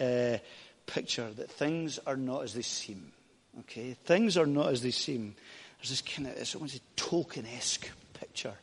uh, 0.00 0.38
picture 0.86 1.30
that 1.30 1.50
things 1.50 1.98
are 2.06 2.16
not 2.16 2.44
as 2.44 2.54
they 2.54 2.62
seem. 2.62 3.12
Okay, 3.60 3.96
things 4.04 4.36
are 4.36 4.46
not 4.46 4.68
as 4.68 4.82
they 4.82 4.90
seem. 4.90 5.34
There's 5.78 5.90
this 5.90 6.02
kind 6.02 6.28
of 6.28 6.36
it's 6.36 6.54
almost 6.54 6.76
a 6.76 7.00
Tolkien-esque 7.00 7.88
picture 8.14 8.54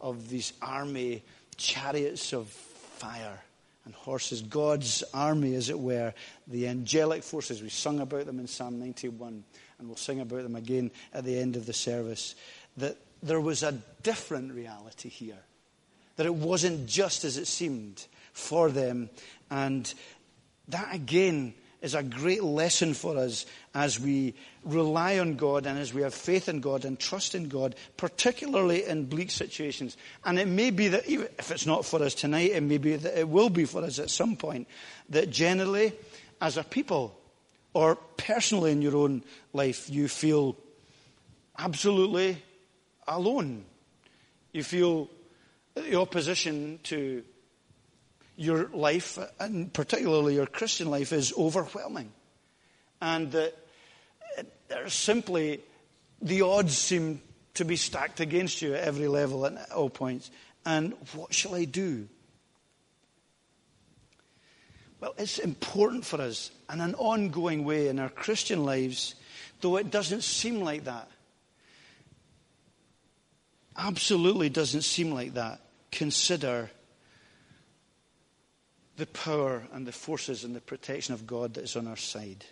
of 0.00 0.28
these 0.28 0.52
army 0.60 1.22
chariots 1.56 2.32
of 2.32 2.48
fire 2.48 3.40
and 3.84 3.94
horses, 3.94 4.42
God's 4.42 5.04
army, 5.14 5.54
as 5.54 5.70
it 5.70 5.78
were, 5.78 6.12
the 6.48 6.66
angelic 6.66 7.22
forces. 7.22 7.62
We 7.62 7.68
sung 7.68 8.00
about 8.00 8.26
them 8.26 8.40
in 8.40 8.48
Psalm 8.48 8.78
91, 8.80 9.44
and 9.78 9.88
we'll 9.88 9.96
sing 9.96 10.20
about 10.20 10.42
them 10.42 10.56
again 10.56 10.90
at 11.14 11.24
the 11.24 11.38
end 11.38 11.56
of 11.56 11.66
the 11.66 11.72
service. 11.72 12.34
That 12.76 12.96
there 13.22 13.40
was 13.40 13.62
a 13.62 13.78
different 14.02 14.52
reality 14.52 15.08
here. 15.08 15.38
That 16.16 16.26
it 16.26 16.34
wasn't 16.34 16.86
just 16.86 17.24
as 17.24 17.36
it 17.36 17.46
seemed 17.46 18.06
for 18.32 18.70
them. 18.70 19.08
And 19.50 19.92
that 20.68 20.94
again 20.94 21.54
is 21.82 21.94
a 21.94 22.02
great 22.02 22.42
lesson 22.42 22.94
for 22.94 23.16
us 23.16 23.46
as 23.74 24.00
we 24.00 24.34
rely 24.64 25.18
on 25.18 25.36
God 25.36 25.66
and 25.66 25.78
as 25.78 25.92
we 25.92 26.02
have 26.02 26.14
faith 26.14 26.48
in 26.48 26.60
God 26.60 26.84
and 26.84 26.98
trust 26.98 27.34
in 27.34 27.48
God, 27.48 27.74
particularly 27.96 28.84
in 28.84 29.06
bleak 29.06 29.30
situations. 29.30 29.96
And 30.24 30.38
it 30.38 30.48
may 30.48 30.70
be 30.70 30.88
that 30.88 31.06
even 31.06 31.28
if 31.38 31.50
it's 31.50 31.66
not 31.66 31.84
for 31.84 32.02
us 32.02 32.14
tonight, 32.14 32.52
it 32.52 32.62
may 32.62 32.78
be 32.78 32.96
that 32.96 33.18
it 33.18 33.28
will 33.28 33.50
be 33.50 33.64
for 33.64 33.84
us 33.84 33.98
at 33.98 34.10
some 34.10 34.36
point, 34.36 34.66
that 35.10 35.30
generally, 35.30 35.92
as 36.40 36.56
a 36.56 36.64
people, 36.64 37.18
or 37.74 37.96
personally 38.16 38.72
in 38.72 38.80
your 38.80 38.96
own 38.96 39.22
life, 39.52 39.90
you 39.90 40.08
feel 40.08 40.56
absolutely 41.58 42.42
alone. 43.06 43.64
You 44.52 44.64
feel 44.64 45.10
the 45.74 46.00
opposition 46.00 46.80
to 46.84 47.22
your 48.36 48.68
life, 48.68 49.18
and 49.40 49.72
particularly 49.72 50.34
your 50.34 50.46
Christian 50.46 50.90
life, 50.90 51.12
is 51.12 51.32
overwhelming. 51.36 52.12
And 53.00 53.32
that 53.32 53.54
there's 54.68 54.94
simply 54.94 55.60
the 56.20 56.42
odds 56.42 56.76
seem 56.76 57.20
to 57.54 57.64
be 57.64 57.76
stacked 57.76 58.20
against 58.20 58.62
you 58.62 58.74
at 58.74 58.84
every 58.84 59.08
level 59.08 59.44
and 59.44 59.58
at 59.58 59.72
all 59.72 59.90
points. 59.90 60.30
And 60.64 60.94
what 61.14 61.32
shall 61.32 61.54
I 61.54 61.64
do? 61.64 62.08
Well, 65.00 65.14
it's 65.18 65.38
important 65.38 66.04
for 66.04 66.20
us 66.20 66.50
in 66.72 66.80
an 66.80 66.94
ongoing 66.94 67.64
way 67.64 67.88
in 67.88 67.98
our 67.98 68.08
Christian 68.08 68.64
lives, 68.64 69.14
though 69.60 69.76
it 69.76 69.90
doesn't 69.90 70.22
seem 70.22 70.60
like 70.60 70.84
that. 70.84 71.08
Absolutely 73.76 74.48
doesn't 74.48 74.82
seem 74.82 75.12
like 75.12 75.34
that. 75.34 75.60
Consider 75.92 76.70
the 78.96 79.06
power 79.06 79.62
and 79.72 79.86
the 79.86 79.92
forces 79.92 80.44
and 80.44 80.54
the 80.54 80.60
protection 80.60 81.14
of 81.14 81.26
God 81.26 81.54
that 81.54 81.64
is 81.64 81.76
on 81.76 81.86
our 81.86 81.96
side. 81.96 82.44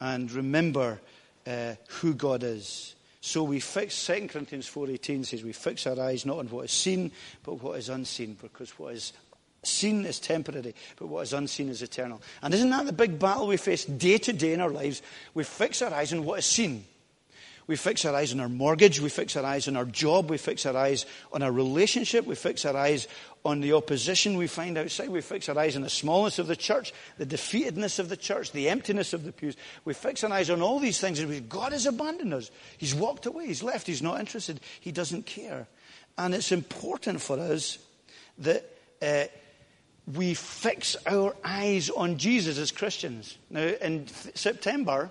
And 0.00 0.30
remember 0.32 1.00
uh, 1.46 1.74
who 1.88 2.14
God 2.14 2.42
is. 2.42 2.94
So 3.20 3.42
we 3.42 3.60
fix, 3.60 4.06
2 4.06 4.28
Corinthians 4.28 4.68
4.18 4.68 5.24
says 5.24 5.42
we 5.42 5.52
fix 5.52 5.86
our 5.86 5.98
eyes 5.98 6.26
not 6.26 6.38
on 6.38 6.48
what 6.48 6.66
is 6.66 6.72
seen, 6.72 7.10
but 7.42 7.62
what 7.62 7.78
is 7.78 7.88
unseen, 7.88 8.36
because 8.40 8.78
what 8.78 8.94
is 8.94 9.14
seen 9.62 10.04
is 10.04 10.20
temporary, 10.20 10.74
but 10.96 11.06
what 11.06 11.22
is 11.22 11.32
unseen 11.32 11.70
is 11.70 11.80
eternal. 11.80 12.20
And 12.42 12.52
isn't 12.52 12.68
that 12.68 12.84
the 12.84 12.92
big 12.92 13.18
battle 13.18 13.46
we 13.46 13.56
face 13.56 13.86
day 13.86 14.18
to 14.18 14.32
day 14.32 14.52
in 14.52 14.60
our 14.60 14.70
lives? 14.70 15.00
We 15.32 15.44
fix 15.44 15.80
our 15.80 15.92
eyes 15.92 16.12
on 16.12 16.24
what 16.24 16.40
is 16.40 16.44
seen. 16.44 16.84
We 17.66 17.76
fix 17.76 18.04
our 18.04 18.14
eyes 18.14 18.32
on 18.32 18.40
our 18.40 18.48
mortgage. 18.48 19.00
We 19.00 19.08
fix 19.08 19.36
our 19.36 19.44
eyes 19.44 19.68
on 19.68 19.76
our 19.76 19.86
job. 19.86 20.30
We 20.30 20.36
fix 20.36 20.66
our 20.66 20.76
eyes 20.76 21.06
on 21.32 21.42
our 21.42 21.52
relationship. 21.52 22.26
We 22.26 22.34
fix 22.34 22.64
our 22.64 22.76
eyes 22.76 23.08
on 23.44 23.60
the 23.60 23.72
opposition 23.72 24.36
we 24.36 24.46
find 24.46 24.76
outside. 24.76 25.08
We 25.08 25.20
fix 25.20 25.48
our 25.48 25.58
eyes 25.58 25.76
on 25.76 25.82
the 25.82 25.90
smallness 25.90 26.38
of 26.38 26.46
the 26.46 26.56
church, 26.56 26.92
the 27.18 27.26
defeatedness 27.26 27.98
of 27.98 28.08
the 28.08 28.16
church, 28.16 28.52
the 28.52 28.68
emptiness 28.68 29.12
of 29.12 29.24
the 29.24 29.32
pews. 29.32 29.56
We 29.84 29.94
fix 29.94 30.24
our 30.24 30.32
eyes 30.32 30.50
on 30.50 30.62
all 30.62 30.78
these 30.78 31.00
things. 31.00 31.20
And 31.20 31.48
God 31.48 31.72
has 31.72 31.86
abandoned 31.86 32.34
us. 32.34 32.50
He's 32.76 32.94
walked 32.94 33.26
away. 33.26 33.46
He's 33.46 33.62
left. 33.62 33.86
He's 33.86 34.02
not 34.02 34.20
interested. 34.20 34.60
He 34.80 34.92
doesn't 34.92 35.24
care. 35.24 35.66
And 36.18 36.34
it's 36.34 36.52
important 36.52 37.20
for 37.20 37.38
us 37.38 37.78
that 38.38 38.64
uh, 39.02 39.24
we 40.12 40.34
fix 40.34 40.96
our 41.06 41.34
eyes 41.42 41.88
on 41.90 42.18
Jesus 42.18 42.58
as 42.58 42.70
Christians. 42.70 43.38
Now, 43.50 43.62
in 43.62 44.06
September, 44.34 45.10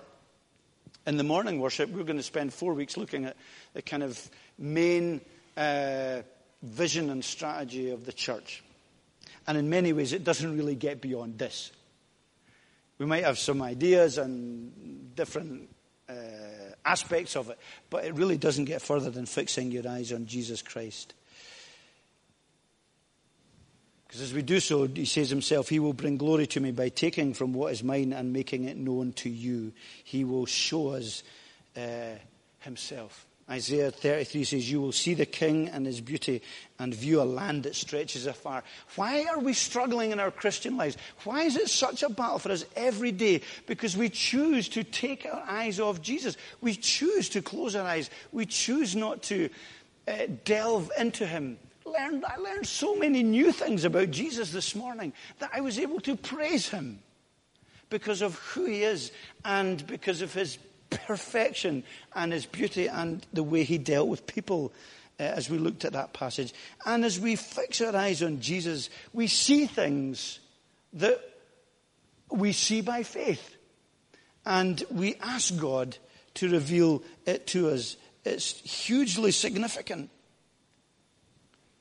in 1.06 1.16
the 1.16 1.24
morning 1.24 1.60
worship, 1.60 1.90
we're 1.90 2.04
going 2.04 2.16
to 2.16 2.22
spend 2.22 2.52
four 2.52 2.74
weeks 2.74 2.96
looking 2.96 3.24
at 3.24 3.36
the 3.74 3.82
kind 3.82 4.02
of 4.02 4.30
main 4.58 5.20
uh, 5.56 6.22
vision 6.62 7.10
and 7.10 7.24
strategy 7.24 7.90
of 7.90 8.06
the 8.06 8.12
church. 8.12 8.62
And 9.46 9.58
in 9.58 9.68
many 9.68 9.92
ways, 9.92 10.12
it 10.12 10.24
doesn't 10.24 10.56
really 10.56 10.74
get 10.74 11.00
beyond 11.00 11.38
this. 11.38 11.70
We 12.98 13.06
might 13.06 13.24
have 13.24 13.38
some 13.38 13.60
ideas 13.60 14.18
and 14.18 15.14
different 15.14 15.68
uh, 16.08 16.14
aspects 16.84 17.36
of 17.36 17.50
it, 17.50 17.58
but 17.90 18.04
it 18.04 18.14
really 18.14 18.38
doesn't 18.38 18.64
get 18.66 18.80
further 18.80 19.10
than 19.10 19.26
fixing 19.26 19.70
your 19.70 19.86
eyes 19.88 20.12
on 20.12 20.26
Jesus 20.26 20.62
Christ. 20.62 21.12
Because 24.14 24.28
as 24.28 24.34
we 24.34 24.42
do 24.42 24.60
so, 24.60 24.86
he 24.86 25.06
says 25.06 25.28
himself, 25.28 25.68
He 25.68 25.80
will 25.80 25.92
bring 25.92 26.16
glory 26.18 26.46
to 26.46 26.60
me 26.60 26.70
by 26.70 26.88
taking 26.88 27.34
from 27.34 27.52
what 27.52 27.72
is 27.72 27.82
mine 27.82 28.12
and 28.12 28.32
making 28.32 28.62
it 28.62 28.76
known 28.76 29.12
to 29.14 29.28
you. 29.28 29.72
He 30.04 30.22
will 30.22 30.46
show 30.46 30.90
us 30.90 31.24
uh, 31.76 32.12
Himself. 32.60 33.26
Isaiah 33.50 33.90
33 33.90 34.44
says, 34.44 34.70
You 34.70 34.80
will 34.80 34.92
see 34.92 35.14
the 35.14 35.26
king 35.26 35.68
and 35.68 35.84
his 35.84 36.00
beauty 36.00 36.42
and 36.78 36.94
view 36.94 37.20
a 37.20 37.24
land 37.24 37.64
that 37.64 37.74
stretches 37.74 38.26
afar. 38.26 38.62
Why 38.94 39.24
are 39.24 39.40
we 39.40 39.52
struggling 39.52 40.12
in 40.12 40.20
our 40.20 40.30
Christian 40.30 40.76
lives? 40.76 40.96
Why 41.24 41.42
is 41.42 41.56
it 41.56 41.68
such 41.68 42.04
a 42.04 42.08
battle 42.08 42.38
for 42.38 42.52
us 42.52 42.64
every 42.76 43.10
day? 43.10 43.40
Because 43.66 43.96
we 43.96 44.10
choose 44.10 44.68
to 44.68 44.84
take 44.84 45.26
our 45.26 45.42
eyes 45.44 45.80
off 45.80 46.00
Jesus. 46.00 46.36
We 46.60 46.76
choose 46.76 47.30
to 47.30 47.42
close 47.42 47.74
our 47.74 47.84
eyes. 47.84 48.10
We 48.30 48.46
choose 48.46 48.94
not 48.94 49.24
to 49.24 49.50
uh, 50.06 50.12
delve 50.44 50.92
into 50.96 51.26
him 51.26 51.58
learned, 51.84 52.24
I 52.24 52.36
learned 52.36 52.66
so 52.66 52.96
many 52.96 53.22
new 53.22 53.52
things 53.52 53.84
about 53.84 54.10
Jesus 54.10 54.50
this 54.50 54.74
morning 54.74 55.12
that 55.38 55.50
I 55.52 55.60
was 55.60 55.78
able 55.78 56.00
to 56.00 56.16
praise 56.16 56.68
him 56.68 57.00
because 57.90 58.22
of 58.22 58.36
who 58.36 58.64
he 58.64 58.82
is 58.82 59.12
and 59.44 59.86
because 59.86 60.22
of 60.22 60.32
his 60.32 60.58
perfection 60.90 61.84
and 62.14 62.32
his 62.32 62.46
beauty 62.46 62.88
and 62.88 63.26
the 63.32 63.42
way 63.42 63.64
he 63.64 63.78
dealt 63.78 64.08
with 64.08 64.26
people 64.26 64.72
uh, 65.20 65.22
as 65.22 65.48
we 65.48 65.58
looked 65.58 65.84
at 65.84 65.92
that 65.92 66.12
passage. 66.12 66.52
And 66.84 67.04
as 67.04 67.20
we 67.20 67.36
fix 67.36 67.80
our 67.80 67.94
eyes 67.94 68.22
on 68.22 68.40
Jesus, 68.40 68.90
we 69.12 69.26
see 69.26 69.66
things 69.66 70.40
that 70.94 71.20
we 72.30 72.52
see 72.52 72.80
by 72.80 73.02
faith. 73.02 73.56
And 74.46 74.82
we 74.90 75.16
ask 75.16 75.56
God 75.56 75.96
to 76.34 76.50
reveal 76.50 77.02
it 77.26 77.46
to 77.48 77.70
us. 77.70 77.96
It's 78.24 78.60
hugely 78.60 79.30
significant 79.30 80.10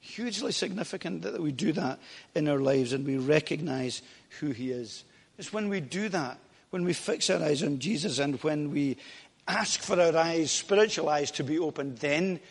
hugely 0.03 0.51
significant 0.51 1.21
that 1.21 1.41
we 1.41 1.51
do 1.53 1.71
that 1.71 1.97
in 2.35 2.49
our 2.49 2.59
lives 2.59 2.91
and 2.91 3.05
we 3.05 3.17
recognize 3.17 4.01
who 4.39 4.51
He 4.51 4.69
is. 4.69 5.05
It's 5.37 5.53
when 5.53 5.69
we 5.69 5.79
do 5.79 6.09
that, 6.09 6.37
when 6.71 6.83
we 6.83 6.91
fix 6.93 7.29
our 7.29 7.41
eyes 7.41 7.63
on 7.63 7.79
Jesus 7.79 8.19
and 8.19 8.35
when 8.43 8.71
we 8.71 8.97
ask 9.47 9.79
for 9.79 9.99
our 9.99 10.15
eyes, 10.15 10.51
spiritual 10.51 11.07
eyes, 11.07 11.31
to 11.31 11.43
be 11.43 11.57
opened, 11.57 11.99
then 11.99 12.41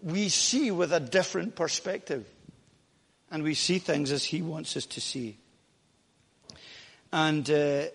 we 0.00 0.28
see 0.28 0.70
with 0.70 0.92
a 0.92 1.00
different 1.00 1.56
perspective. 1.56 2.24
And 3.32 3.42
we 3.42 3.54
see 3.54 3.78
things 3.78 4.12
as 4.12 4.24
He 4.24 4.40
wants 4.40 4.76
us 4.76 4.86
to 4.86 5.00
see. 5.00 5.38
And 7.12 7.48
uh, 7.50 7.86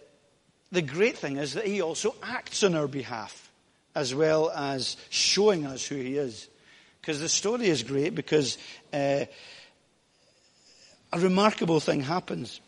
the 0.71 0.81
great 0.81 1.17
thing 1.17 1.37
is 1.37 1.53
that 1.53 1.65
He 1.65 1.81
also 1.81 2.13
acts 2.21 2.63
on 2.63 2.75
our 2.75 2.87
behalf, 2.87 3.51
as 3.95 4.13
well 4.13 4.49
as 4.49 4.97
showing 5.09 5.65
us 5.65 5.85
who 5.85 5.95
He 5.95 6.17
is. 6.17 6.49
Because 7.07 7.21
the 7.21 7.29
story 7.29 7.67
is 7.67 7.83
great 7.83 8.15
because 8.15 8.57
uh, 8.91 9.23
a 11.13 11.19
remarkable 11.19 11.79
thing 11.79 12.01
happens. 12.01 12.59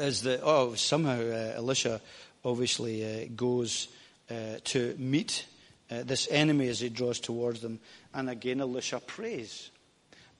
Is 0.00 0.22
that, 0.22 0.40
oh, 0.42 0.72
somehow 0.76 1.20
uh, 1.20 1.52
Elisha 1.56 2.00
obviously 2.42 3.04
uh, 3.04 3.26
goes 3.36 3.88
uh, 4.30 4.60
to 4.64 4.94
meet 4.96 5.44
uh, 5.90 6.04
this 6.04 6.26
enemy 6.30 6.68
as 6.68 6.80
he 6.80 6.88
draws 6.88 7.20
towards 7.20 7.60
them. 7.60 7.80
And 8.14 8.30
again, 8.30 8.62
Elisha 8.62 9.00
prays. 9.00 9.70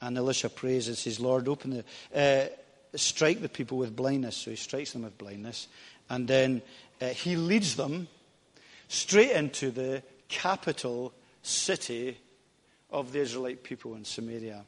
And 0.01 0.17
Elisha 0.17 0.49
prays 0.49 0.89
and 0.89 0.97
says, 0.97 1.21
Lord, 1.21 1.49
open 1.49 1.85
the, 2.15 2.19
uh, 2.19 2.47
strike 2.97 3.43
the 3.43 3.51
people 3.51 3.77
with 3.77 3.95
blindness. 3.95 4.35
So 4.35 4.51
he 4.51 4.57
strikes 4.57 4.95
them 4.95 5.03
with 5.03 5.19
blindness. 5.19 5.69
And 6.09 6.27
then 6.27 6.63
he 7.01 7.37
leads 7.37 7.77
them 7.77 8.09
straight 8.89 9.33
into 9.33 9.71
the 9.71 10.03
capital 10.31 11.13
city 11.43 12.17
of 12.97 13.13
the 13.13 13.21
Israelite 13.21 13.63
people 13.63 13.95
in 13.95 14.07
Samaria. 14.07 14.65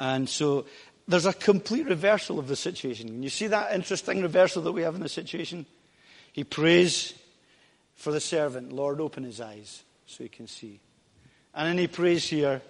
And 0.00 0.28
so 0.28 0.66
there's 1.06 1.24
a 1.24 1.32
complete 1.32 1.86
reversal 1.86 2.40
of 2.40 2.48
the 2.48 2.56
situation. 2.56 3.22
You 3.22 3.30
see 3.30 3.46
that 3.46 3.72
interesting 3.72 4.20
reversal 4.20 4.62
that 4.62 4.72
we 4.72 4.82
have 4.82 4.96
in 4.96 5.00
the 5.00 5.08
situation? 5.08 5.64
He 6.32 6.42
prays 6.42 7.14
for 7.94 8.10
the 8.10 8.20
servant, 8.20 8.72
Lord, 8.72 9.00
open 9.00 9.22
his 9.22 9.40
eyes 9.40 9.84
so 10.06 10.24
he 10.24 10.28
can 10.28 10.48
see. 10.48 10.80
And 11.54 11.68
then 11.68 11.78
he 11.78 11.86
prays 11.86 12.28
here 12.28 12.60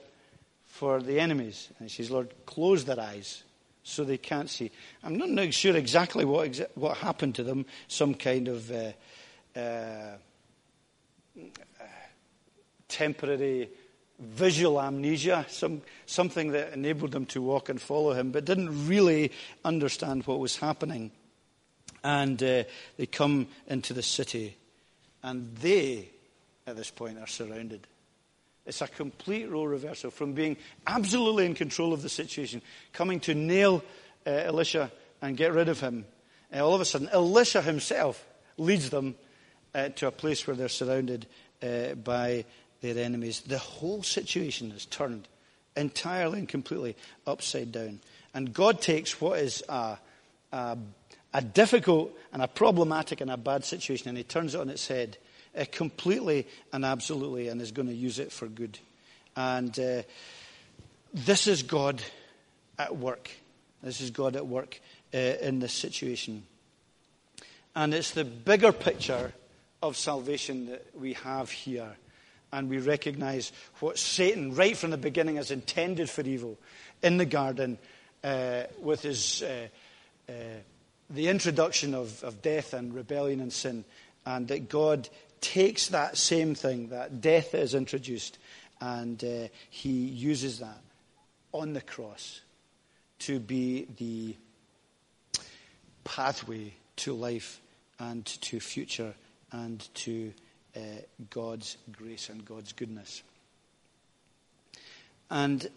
for 0.66 1.00
the 1.00 1.18
enemies. 1.18 1.70
And 1.78 1.88
he 1.88 1.94
says, 1.94 2.10
Lord, 2.10 2.28
close 2.44 2.84
their 2.84 3.00
eyes 3.00 3.44
so 3.82 4.04
they 4.04 4.18
can't 4.18 4.50
see. 4.50 4.70
I'm 5.02 5.16
not 5.16 5.54
sure 5.54 5.74
exactly 5.74 6.26
what, 6.26 6.50
exa- 6.50 6.68
what 6.74 6.98
happened 6.98 7.34
to 7.36 7.42
them, 7.44 7.64
some 7.88 8.12
kind 8.14 8.48
of 8.48 8.70
uh, 8.70 8.92
uh, 9.58 10.16
temporary 12.88 13.70
visual 14.18 14.80
amnesia, 14.80 15.44
some, 15.48 15.82
something 16.06 16.52
that 16.52 16.72
enabled 16.72 17.12
them 17.12 17.26
to 17.26 17.42
walk 17.42 17.68
and 17.68 17.80
follow 17.80 18.12
him, 18.12 18.30
but 18.30 18.44
didn't 18.44 18.88
really 18.88 19.32
understand 19.64 20.26
what 20.26 20.38
was 20.38 20.56
happening. 20.56 21.10
And 22.02 22.42
uh, 22.42 22.64
they 22.96 23.06
come 23.06 23.48
into 23.66 23.92
the 23.92 24.02
city, 24.02 24.56
and 25.22 25.54
they, 25.56 26.08
at 26.66 26.76
this 26.76 26.90
point, 26.90 27.18
are 27.18 27.26
surrounded. 27.26 27.86
It's 28.64 28.80
a 28.80 28.88
complete 28.88 29.50
role 29.50 29.66
reversal 29.68 30.10
from 30.10 30.32
being 30.32 30.56
absolutely 30.86 31.46
in 31.46 31.54
control 31.54 31.92
of 31.92 32.02
the 32.02 32.08
situation, 32.08 32.62
coming 32.92 33.20
to 33.20 33.34
nail 33.34 33.82
uh, 34.26 34.30
Elisha 34.30 34.90
and 35.22 35.36
get 35.36 35.52
rid 35.52 35.68
of 35.68 35.80
him. 35.80 36.04
All 36.54 36.74
of 36.74 36.80
a 36.80 36.84
sudden, 36.84 37.08
Elisha 37.12 37.60
himself 37.60 38.24
leads 38.56 38.90
them 38.90 39.14
uh, 39.74 39.90
to 39.90 40.06
a 40.06 40.12
place 40.12 40.46
where 40.46 40.56
they're 40.56 40.68
surrounded 40.68 41.26
uh, 41.62 41.94
by 41.94 42.44
their 42.80 42.98
enemies. 42.98 43.40
The 43.40 43.58
whole 43.58 44.02
situation 44.02 44.72
is 44.72 44.86
turned 44.86 45.28
entirely 45.76 46.38
and 46.38 46.48
completely 46.48 46.96
upside 47.26 47.72
down. 47.72 48.00
And 48.34 48.52
God 48.52 48.80
takes 48.80 49.20
what 49.20 49.38
is 49.38 49.62
a, 49.68 49.98
a, 50.52 50.78
a 51.34 51.42
difficult 51.42 52.16
and 52.32 52.42
a 52.42 52.48
problematic 52.48 53.20
and 53.20 53.30
a 53.30 53.36
bad 53.36 53.64
situation 53.64 54.08
and 54.08 54.16
He 54.16 54.24
turns 54.24 54.54
it 54.54 54.60
on 54.60 54.68
its 54.68 54.88
head 54.88 55.16
uh, 55.58 55.64
completely 55.70 56.46
and 56.72 56.84
absolutely 56.84 57.48
and 57.48 57.60
is 57.60 57.72
going 57.72 57.88
to 57.88 57.94
use 57.94 58.18
it 58.18 58.32
for 58.32 58.46
good. 58.46 58.78
And 59.36 59.78
uh, 59.78 60.02
this 61.12 61.46
is 61.46 61.62
God 61.62 62.02
at 62.78 62.96
work 62.96 63.30
This 63.82 64.00
is 64.00 64.10
God 64.10 64.36
at 64.36 64.46
work 64.46 64.80
uh, 65.14 65.18
in 65.18 65.60
this 65.60 65.72
situation. 65.72 66.44
And 67.74 67.94
it's 67.94 68.10
the 68.10 68.24
bigger 68.24 68.72
picture 68.72 69.32
of 69.82 69.96
salvation 69.96 70.66
that 70.66 70.86
we 70.98 71.12
have 71.12 71.50
here. 71.50 71.96
And 72.52 72.70
we 72.70 72.78
recognize 72.78 73.52
what 73.80 73.98
Satan, 73.98 74.54
right 74.54 74.76
from 74.76 74.90
the 74.90 74.96
beginning, 74.96 75.36
has 75.36 75.50
intended 75.50 76.08
for 76.08 76.22
evil 76.22 76.58
in 77.02 77.16
the 77.16 77.26
garden 77.26 77.78
uh, 78.22 78.64
with 78.80 79.02
his, 79.02 79.42
uh, 79.42 79.68
uh, 80.28 80.32
the 81.10 81.28
introduction 81.28 81.94
of, 81.94 82.22
of 82.22 82.42
death 82.42 82.72
and 82.72 82.94
rebellion 82.94 83.40
and 83.40 83.52
sin. 83.52 83.84
And 84.24 84.48
that 84.48 84.68
God 84.68 85.08
takes 85.40 85.88
that 85.88 86.16
same 86.16 86.54
thing, 86.54 86.88
that 86.88 87.20
death 87.20 87.54
is 87.54 87.74
introduced, 87.74 88.38
and 88.80 89.22
uh, 89.22 89.48
he 89.70 89.90
uses 89.90 90.58
that 90.60 90.80
on 91.52 91.72
the 91.72 91.80
cross 91.80 92.40
to 93.20 93.38
be 93.40 93.86
the 93.96 94.36
pathway 96.04 96.72
to 96.96 97.14
life 97.14 97.60
and 97.98 98.24
to 98.26 98.60
future 98.60 99.14
and 99.52 99.88
to 99.94 100.32
uh, 100.76 100.80
God's 101.30 101.76
grace 101.90 102.28
and 102.28 102.44
God's 102.44 102.72
goodness. 102.72 103.22
And 105.30 105.68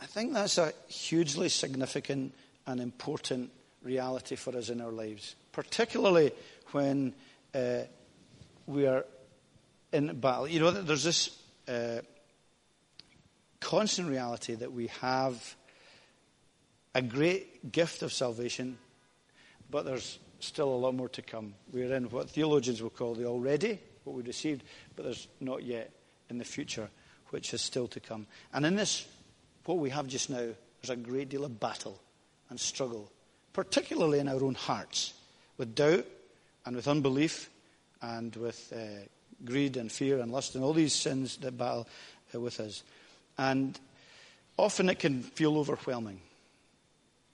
I 0.00 0.06
think 0.06 0.32
that's 0.32 0.58
a 0.58 0.72
hugely 0.88 1.48
significant 1.48 2.34
and 2.66 2.80
important 2.80 3.50
reality 3.82 4.36
for 4.36 4.56
us 4.56 4.70
in 4.70 4.80
our 4.80 4.90
lives, 4.90 5.34
particularly 5.52 6.32
when 6.72 7.14
uh, 7.54 7.80
we 8.66 8.86
are 8.86 9.04
in 9.92 10.18
battle. 10.20 10.48
You 10.48 10.60
know, 10.60 10.70
there's 10.70 11.04
this 11.04 11.36
uh, 11.66 12.00
constant 13.60 14.08
reality 14.08 14.54
that 14.54 14.72
we 14.72 14.88
have 15.00 15.56
a 16.94 17.02
great 17.02 17.70
gift 17.70 18.02
of 18.02 18.12
salvation, 18.12 18.78
but 19.70 19.84
there's 19.84 20.18
still 20.40 20.68
a 20.68 20.76
lot 20.76 20.94
more 20.94 21.08
to 21.10 21.22
come. 21.22 21.54
We're 21.72 21.94
in 21.94 22.04
what 22.10 22.30
theologians 22.30 22.82
will 22.82 22.90
call 22.90 23.14
the 23.14 23.26
already, 23.26 23.80
what 24.08 24.16
we 24.16 24.22
received, 24.22 24.62
but 24.96 25.04
there's 25.04 25.28
not 25.40 25.62
yet 25.62 25.90
in 26.30 26.38
the 26.38 26.44
future, 26.44 26.88
which 27.30 27.52
is 27.54 27.60
still 27.60 27.88
to 27.88 28.00
come. 28.00 28.26
And 28.52 28.64
in 28.64 28.76
this, 28.76 29.06
what 29.64 29.78
we 29.78 29.90
have 29.90 30.06
just 30.06 30.30
now, 30.30 30.36
there's 30.36 30.90
a 30.90 30.96
great 30.96 31.28
deal 31.28 31.44
of 31.44 31.60
battle 31.60 32.00
and 32.50 32.58
struggle, 32.58 33.10
particularly 33.52 34.18
in 34.18 34.28
our 34.28 34.42
own 34.42 34.54
hearts, 34.54 35.12
with 35.56 35.74
doubt 35.74 36.06
and 36.64 36.74
with 36.76 36.88
unbelief 36.88 37.50
and 38.00 38.34
with 38.36 38.72
uh, 38.74 39.04
greed 39.44 39.76
and 39.76 39.92
fear 39.92 40.20
and 40.20 40.32
lust 40.32 40.54
and 40.54 40.64
all 40.64 40.72
these 40.72 40.94
sins 40.94 41.36
that 41.38 41.58
battle 41.58 41.86
uh, 42.34 42.40
with 42.40 42.60
us. 42.60 42.82
And 43.36 43.78
often 44.56 44.88
it 44.88 44.98
can 44.98 45.22
feel 45.22 45.58
overwhelming 45.58 46.20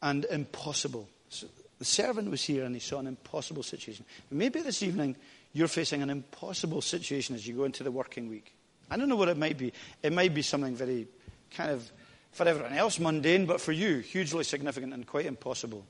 and 0.03 0.25
impossible. 0.27 1.09
So 1.31 1.47
the 1.79 1.85
servant 1.85 2.31
was 2.31 2.43
here 2.43 2.65
and 2.65 2.75
he 2.75 2.81
saw 2.81 2.99
an 2.99 3.07
impossible 3.07 3.63
situation. 3.63 4.05
Maybe 4.31 4.61
this 4.61 4.83
evening 4.83 5.17
you're 5.55 5.69
facing 5.69 6.03
an 6.03 6.11
impossible 6.11 6.83
situation 6.83 7.35
as 7.35 7.47
you 7.47 7.55
go 7.55 7.65
into 7.65 7.83
the 7.83 7.91
working 7.91 8.29
week. 8.29 8.55
I 8.91 8.97
don't 8.97 9.09
know 9.09 9.17
what 9.17 9.29
it 9.29 9.39
might 9.39 9.57
be. 9.57 9.73
It 10.03 10.13
might 10.13 10.35
be 10.35 10.43
something 10.43 10.75
very 10.75 11.07
kind 11.53 11.71
of, 11.71 11.91
for 12.33 12.47
everyone 12.47 12.75
else, 12.75 12.99
mundane, 12.99 13.47
but 13.47 13.61
for 13.61 13.73
you, 13.73 13.99
hugely 13.99 14.45
significant 14.45 14.93
and 14.93 15.07
quite 15.07 15.27
impossible. 15.27 15.87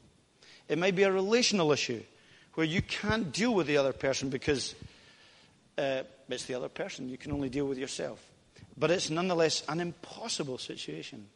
It 0.69 0.79
might 0.79 0.95
be 0.95 1.03
a 1.03 1.11
relational 1.11 1.73
issue 1.73 2.03
where 2.55 2.67
you 2.67 2.83
can't 2.83 3.33
deal 3.33 3.55
with 3.55 3.67
the 3.67 3.79
other 3.79 3.93
person 3.93 4.29
because 4.29 4.75
uh, 5.77 6.03
it's 6.29 6.45
the 6.45 6.55
other 6.55 6.69
person. 6.69 7.09
You 7.09 7.19
can 7.19 7.33
only 7.33 7.49
deal 7.49 7.67
with 7.67 7.79
yourself. 7.79 8.25
But 8.77 8.91
it's 8.91 9.11
nonetheless 9.11 9.63
an 9.69 9.81
impossible 9.81 10.59
situation. 10.59 11.27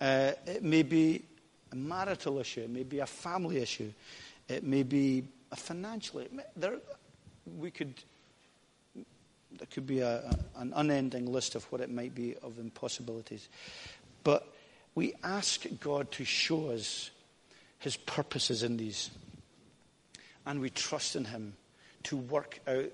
Uh, 0.00 0.32
it 0.46 0.62
may 0.62 0.82
be 0.82 1.22
a 1.70 1.76
marital 1.76 2.38
issue, 2.38 2.62
it 2.62 2.70
may 2.70 2.82
be 2.82 2.98
a 2.98 3.06
family 3.06 3.58
issue, 3.58 3.92
it 4.48 4.64
may 4.64 4.82
be 4.82 5.24
a 5.50 5.56
financial. 5.56 6.22
There, 6.56 6.78
we 7.46 7.70
could. 7.70 7.94
There 8.94 9.66
could 9.70 9.86
be 9.86 10.00
a, 10.00 10.20
a, 10.20 10.38
an 10.56 10.72
unending 10.74 11.30
list 11.30 11.54
of 11.54 11.64
what 11.70 11.82
it 11.82 11.90
might 11.90 12.14
be 12.14 12.36
of 12.42 12.58
impossibilities. 12.58 13.48
But 14.24 14.46
we 14.94 15.14
ask 15.22 15.66
God 15.80 16.10
to 16.12 16.24
show 16.24 16.70
us 16.70 17.10
His 17.78 17.96
purposes 17.96 18.62
in 18.62 18.78
these. 18.78 19.10
And 20.46 20.60
we 20.60 20.70
trust 20.70 21.16
in 21.16 21.26
Him 21.26 21.54
to 22.04 22.16
work 22.16 22.60
out 22.66 22.90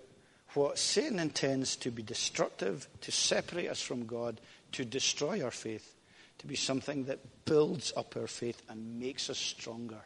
what 0.54 0.78
Satan 0.78 1.20
intends 1.20 1.76
to 1.76 1.90
be 1.90 2.02
destructive, 2.02 2.88
to 3.02 3.12
separate 3.12 3.68
us 3.68 3.80
from 3.80 4.06
God, 4.06 4.40
to 4.72 4.84
destroy 4.84 5.44
our 5.44 5.52
faith 5.52 5.94
to 6.38 6.46
be 6.46 6.56
something 6.56 7.04
that 7.04 7.44
builds 7.44 7.92
up 7.96 8.16
our 8.16 8.26
faith 8.26 8.62
and 8.68 8.98
makes 8.98 9.28
us 9.28 9.38
stronger. 9.38 10.00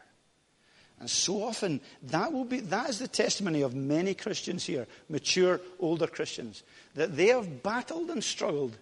And 1.03 1.09
so 1.09 1.43
often, 1.43 1.81
that, 2.03 2.31
will 2.31 2.45
be, 2.45 2.61
that 2.61 2.89
is 2.89 2.99
the 2.99 3.09
testimony 3.09 3.61
of 3.61 3.75
many 3.75 4.13
Christians 4.13 4.63
here, 4.63 4.87
mature, 5.09 5.59
older 5.77 6.07
Christians, 6.07 6.63
that 6.95 7.17
they 7.17 7.27
have 7.27 7.61
battled 7.61 8.09
and 8.09 8.23
struggled, 8.23 8.77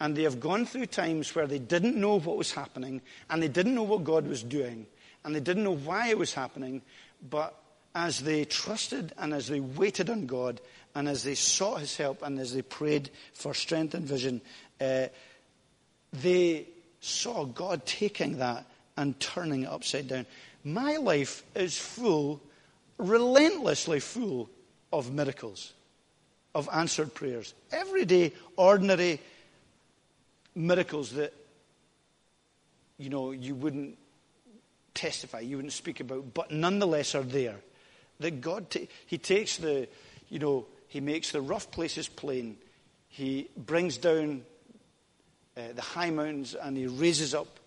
and 0.00 0.16
they 0.16 0.22
have 0.22 0.40
gone 0.40 0.64
through 0.64 0.86
times 0.86 1.34
where 1.34 1.46
they 1.46 1.58
didn't 1.58 1.94
know 1.94 2.18
what 2.20 2.38
was 2.38 2.52
happening, 2.52 3.02
and 3.28 3.42
they 3.42 3.48
didn't 3.48 3.74
know 3.74 3.82
what 3.82 4.02
God 4.02 4.26
was 4.26 4.42
doing, 4.42 4.86
and 5.26 5.34
they 5.34 5.40
didn't 5.40 5.62
know 5.64 5.76
why 5.76 6.08
it 6.08 6.16
was 6.16 6.32
happening, 6.32 6.80
but 7.28 7.54
as 7.94 8.20
they 8.20 8.46
trusted 8.46 9.12
and 9.18 9.34
as 9.34 9.48
they 9.48 9.60
waited 9.60 10.08
on 10.08 10.24
God, 10.24 10.62
and 10.94 11.06
as 11.06 11.22
they 11.22 11.34
sought 11.34 11.80
His 11.80 11.98
help, 11.98 12.22
and 12.22 12.38
as 12.38 12.54
they 12.54 12.62
prayed 12.62 13.10
for 13.34 13.52
strength 13.52 13.92
and 13.92 14.06
vision, 14.06 14.40
uh, 14.80 15.08
they 16.14 16.66
saw 17.00 17.44
God 17.44 17.84
taking 17.84 18.38
that 18.38 18.64
and 18.96 19.20
turning 19.20 19.64
it 19.64 19.68
upside 19.68 20.08
down. 20.08 20.24
My 20.72 20.96
life 20.96 21.44
is 21.54 21.78
full, 21.78 22.40
relentlessly 22.98 24.00
full 24.00 24.50
of 24.92 25.12
miracles, 25.12 25.72
of 26.54 26.68
answered 26.72 27.14
prayers. 27.14 27.54
Everyday, 27.72 28.32
ordinary 28.56 29.20
miracles 30.54 31.12
that, 31.12 31.32
you 32.98 33.08
know, 33.08 33.30
you 33.30 33.54
wouldn't 33.54 33.96
testify, 34.92 35.40
you 35.40 35.56
wouldn't 35.56 35.72
speak 35.72 36.00
about, 36.00 36.34
but 36.34 36.50
nonetheless 36.50 37.14
are 37.14 37.22
there. 37.22 37.56
That 38.20 38.40
God, 38.42 38.68
ta- 38.68 38.88
He 39.06 39.16
takes 39.16 39.56
the, 39.56 39.88
you 40.28 40.38
know, 40.38 40.66
He 40.88 41.00
makes 41.00 41.32
the 41.32 41.40
rough 41.40 41.70
places 41.70 42.08
plain. 42.08 42.58
He 43.08 43.48
brings 43.56 43.96
down 43.96 44.42
uh, 45.56 45.72
the 45.74 45.82
high 45.82 46.10
mountains 46.10 46.54
and 46.54 46.76
he 46.76 46.86
raises 46.86 47.34
up 47.34 47.58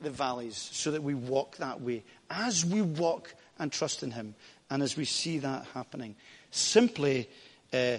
the 0.00 0.10
valleys 0.10 0.56
so 0.72 0.90
that 0.90 1.02
we 1.02 1.14
walk 1.14 1.56
that 1.56 1.80
way. 1.80 2.04
As 2.30 2.64
we 2.64 2.82
walk 2.82 3.34
and 3.58 3.72
trust 3.72 4.02
in 4.02 4.10
him, 4.10 4.34
and 4.70 4.82
as 4.82 4.96
we 4.96 5.04
see 5.04 5.38
that 5.38 5.66
happening, 5.74 6.16
simply 6.50 7.28
uh, 7.72 7.98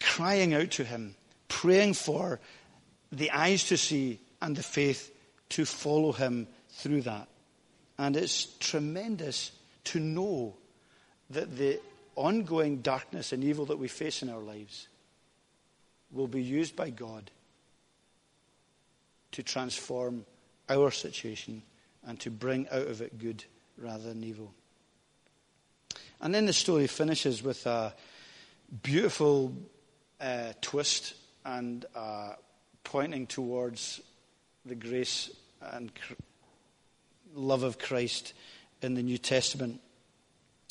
crying 0.00 0.54
out 0.54 0.72
to 0.72 0.84
him, 0.84 1.14
praying 1.48 1.94
for 1.94 2.40
the 3.12 3.30
eyes 3.30 3.64
to 3.64 3.76
see 3.76 4.20
and 4.42 4.56
the 4.56 4.62
faith 4.62 5.12
to 5.50 5.64
follow 5.64 6.12
him 6.12 6.46
through 6.70 7.02
that. 7.02 7.28
And 7.98 8.16
it's 8.16 8.46
tremendous 8.58 9.52
to 9.84 10.00
know 10.00 10.54
that 11.30 11.56
the 11.56 11.80
ongoing 12.14 12.78
darkness 12.78 13.32
and 13.32 13.42
evil 13.42 13.66
that 13.66 13.78
we 13.78 13.88
face 13.88 14.22
in 14.22 14.28
our 14.28 14.40
lives 14.40 14.88
will 16.12 16.26
be 16.26 16.42
used 16.42 16.76
by 16.76 16.90
God 16.90 17.30
to 19.32 19.42
transform 19.42 20.24
our 20.68 20.90
situation 20.90 21.62
and 22.06 22.18
to 22.20 22.30
bring 22.30 22.68
out 22.70 22.86
of 22.86 23.00
it 23.00 23.18
good 23.18 23.44
rather 23.78 24.04
than 24.04 24.24
evil. 24.24 24.52
And 26.20 26.34
then 26.34 26.46
the 26.46 26.52
story 26.52 26.86
finishes 26.86 27.42
with 27.42 27.66
a 27.66 27.94
beautiful 28.82 29.52
uh, 30.20 30.52
twist 30.60 31.14
and 31.44 31.84
uh, 31.94 32.32
pointing 32.84 33.26
towards 33.26 34.00
the 34.64 34.74
grace 34.74 35.30
and 35.60 35.92
cr- 35.94 36.14
love 37.34 37.62
of 37.62 37.78
Christ 37.78 38.32
in 38.82 38.94
the 38.94 39.02
New 39.02 39.18
Testament. 39.18 39.80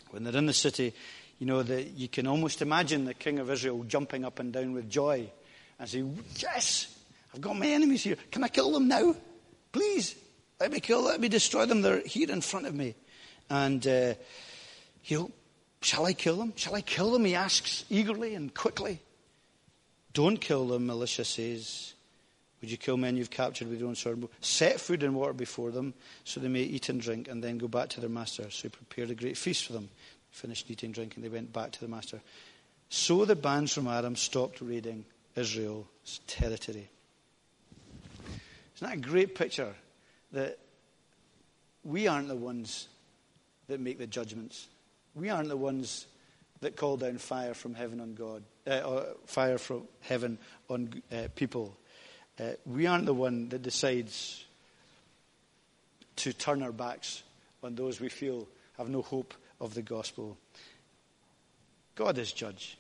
When 0.09 0.23
they're 0.23 0.35
in 0.35 0.45
the 0.45 0.53
city, 0.53 0.93
you 1.39 1.45
know, 1.45 1.63
the, 1.63 1.83
you 1.83 2.07
can 2.07 2.27
almost 2.27 2.61
imagine 2.61 3.05
the 3.05 3.13
king 3.13 3.39
of 3.39 3.49
Israel 3.49 3.83
jumping 3.83 4.25
up 4.25 4.39
and 4.39 4.51
down 4.51 4.73
with 4.73 4.89
joy 4.89 5.29
and 5.79 5.89
saying, 5.89 6.23
Yes, 6.37 6.97
I've 7.33 7.41
got 7.41 7.57
my 7.57 7.67
enemies 7.67 8.03
here. 8.03 8.17
Can 8.31 8.43
I 8.43 8.47
kill 8.47 8.71
them 8.71 8.87
now? 8.87 9.15
Please, 9.75 10.15
let 10.57 10.71
me 10.71 10.79
kill, 10.79 11.01
let 11.01 11.19
me 11.19 11.27
destroy 11.27 11.65
them. 11.65 11.81
They're 11.81 11.99
here 11.99 12.31
in 12.31 12.39
front 12.39 12.65
of 12.65 12.73
me. 12.73 12.95
And, 13.49 13.85
uh, 13.85 14.13
you 15.03 15.19
know, 15.19 15.31
shall 15.81 16.05
I 16.05 16.13
kill 16.13 16.37
them? 16.37 16.53
Shall 16.55 16.75
I 16.75 16.79
kill 16.79 17.11
them? 17.11 17.25
He 17.25 17.35
asks 17.35 17.83
eagerly 17.89 18.35
and 18.35 18.53
quickly. 18.53 19.01
Don't 20.13 20.39
kill 20.39 20.65
them, 20.65 20.89
Elisha 20.89 21.25
says. 21.25 21.93
Would 22.61 22.71
you 22.71 22.77
kill 22.77 22.95
men 22.95 23.17
you've 23.17 23.29
captured 23.29 23.67
with 23.67 23.81
your 23.81 23.89
own 23.89 23.95
sword? 23.95 24.25
Set 24.39 24.79
food 24.79 25.03
and 25.03 25.13
water 25.13 25.33
before 25.33 25.71
them 25.71 25.93
so 26.23 26.39
they 26.39 26.47
may 26.47 26.61
eat 26.61 26.87
and 26.87 27.01
drink 27.01 27.27
and 27.27 27.43
then 27.43 27.57
go 27.57 27.67
back 27.67 27.89
to 27.89 27.99
their 27.99 28.09
master. 28.09 28.49
So 28.51 28.61
he 28.61 28.69
prepared 28.69 29.09
a 29.09 29.15
great 29.15 29.37
feast 29.37 29.65
for 29.65 29.73
them. 29.73 29.89
Finished 30.31 30.71
eating 30.71 30.87
and 30.87 30.95
drinking, 30.95 31.21
they 31.21 31.27
went 31.27 31.51
back 31.51 31.73
to 31.73 31.81
the 31.81 31.89
master. 31.89 32.21
So 32.87 33.25
the 33.25 33.35
bands 33.35 33.73
from 33.73 33.89
Aram 33.89 34.15
stopped 34.15 34.61
raiding 34.61 35.03
Israel's 35.35 36.21
territory. 36.27 36.87
Isn't 38.75 38.87
that 38.87 38.97
a 38.97 39.09
great 39.09 39.35
picture? 39.35 39.73
That 40.31 40.57
we 41.83 42.07
aren't 42.07 42.27
the 42.27 42.35
ones 42.35 42.87
that 43.67 43.79
make 43.79 43.97
the 43.97 44.07
judgments. 44.07 44.67
We 45.13 45.29
aren't 45.29 45.49
the 45.49 45.57
ones 45.57 46.07
that 46.61 46.75
call 46.75 46.97
down 46.97 47.17
fire 47.17 47.53
from 47.53 47.73
heaven 47.73 48.01
on 48.01 48.15
God, 48.15 48.43
uh, 48.67 49.03
fire 49.25 49.57
from 49.57 49.83
heaven 50.01 50.37
on 50.69 51.01
uh, 51.11 51.27
people. 51.35 51.77
Uh, 52.39 52.51
we 52.65 52.85
aren't 52.85 53.05
the 53.05 53.13
one 53.13 53.49
that 53.49 53.61
decides 53.61 54.43
to 56.17 56.33
turn 56.33 56.63
our 56.63 56.71
backs 56.71 57.23
on 57.63 57.75
those 57.75 57.99
we 57.99 58.09
feel 58.09 58.47
have 58.77 58.89
no 58.89 59.01
hope 59.01 59.33
of 59.59 59.73
the 59.73 59.81
gospel. 59.81 60.37
God 61.95 62.17
is 62.17 62.31
judge. 62.31 62.77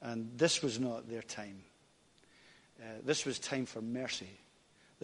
And 0.00 0.30
this 0.36 0.62
was 0.62 0.78
not 0.78 1.08
their 1.08 1.22
time. 1.22 1.62
Uh, 2.80 2.86
this 3.04 3.24
was 3.24 3.38
time 3.38 3.66
for 3.66 3.80
mercy. 3.80 4.28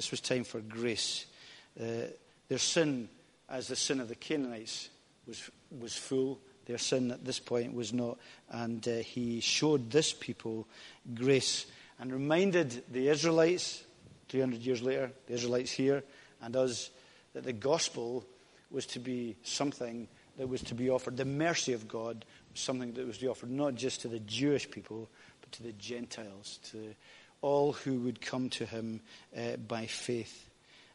This 0.00 0.12
was 0.12 0.22
time 0.22 0.44
for 0.44 0.60
grace. 0.60 1.26
Uh, 1.78 2.06
their 2.48 2.56
sin, 2.56 3.10
as 3.50 3.68
the 3.68 3.76
sin 3.76 4.00
of 4.00 4.08
the 4.08 4.14
Canaanites, 4.14 4.88
was, 5.26 5.50
was 5.78 5.94
full. 5.94 6.38
Their 6.64 6.78
sin 6.78 7.10
at 7.10 7.22
this 7.22 7.38
point 7.38 7.74
was 7.74 7.92
not. 7.92 8.16
And 8.48 8.88
uh, 8.88 8.92
he 9.00 9.40
showed 9.40 9.90
this 9.90 10.14
people 10.14 10.66
grace 11.14 11.66
and 11.98 12.10
reminded 12.10 12.82
the 12.90 13.08
Israelites, 13.08 13.84
300 14.30 14.62
years 14.62 14.80
later, 14.80 15.12
the 15.26 15.34
Israelites 15.34 15.70
here, 15.70 16.02
and 16.40 16.56
us, 16.56 16.88
that 17.34 17.44
the 17.44 17.52
gospel 17.52 18.24
was 18.70 18.86
to 18.86 19.00
be 19.00 19.36
something 19.42 20.08
that 20.38 20.48
was 20.48 20.62
to 20.62 20.74
be 20.74 20.88
offered. 20.88 21.18
The 21.18 21.26
mercy 21.26 21.74
of 21.74 21.86
God 21.86 22.24
was 22.50 22.60
something 22.62 22.94
that 22.94 23.06
was 23.06 23.18
to 23.18 23.24
be 23.24 23.28
offered 23.28 23.50
not 23.50 23.74
just 23.74 24.00
to 24.00 24.08
the 24.08 24.20
Jewish 24.20 24.70
people, 24.70 25.10
but 25.42 25.52
to 25.52 25.62
the 25.62 25.72
Gentiles, 25.72 26.58
to 26.70 26.94
all 27.42 27.72
who 27.72 28.00
would 28.00 28.20
come 28.20 28.48
to 28.50 28.66
him 28.66 29.00
uh, 29.36 29.56
by 29.56 29.86
faith. 29.86 30.48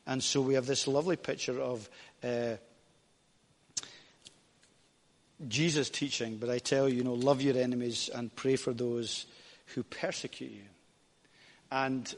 And 0.08 0.22
so 0.24 0.42
we 0.42 0.54
have 0.54 0.68
this 0.68 0.88
lovely 0.88 1.16
picture 1.16 1.60
of 1.60 1.90
uh, 2.24 2.56
Jesus 5.48 5.90
teaching, 5.90 6.38
but 6.38 6.50
I 6.50 6.60
tell 6.60 6.88
you, 6.88 6.98
you 6.98 7.04
know, 7.04 7.14
love 7.14 7.42
your 7.42 7.58
enemies 7.58 8.10
and 8.14 8.34
pray 8.36 8.56
for 8.56 8.74
those 8.74 9.26
who 9.74 9.84
persecute 9.84 10.52
you. 10.52 10.62
And 11.72 12.14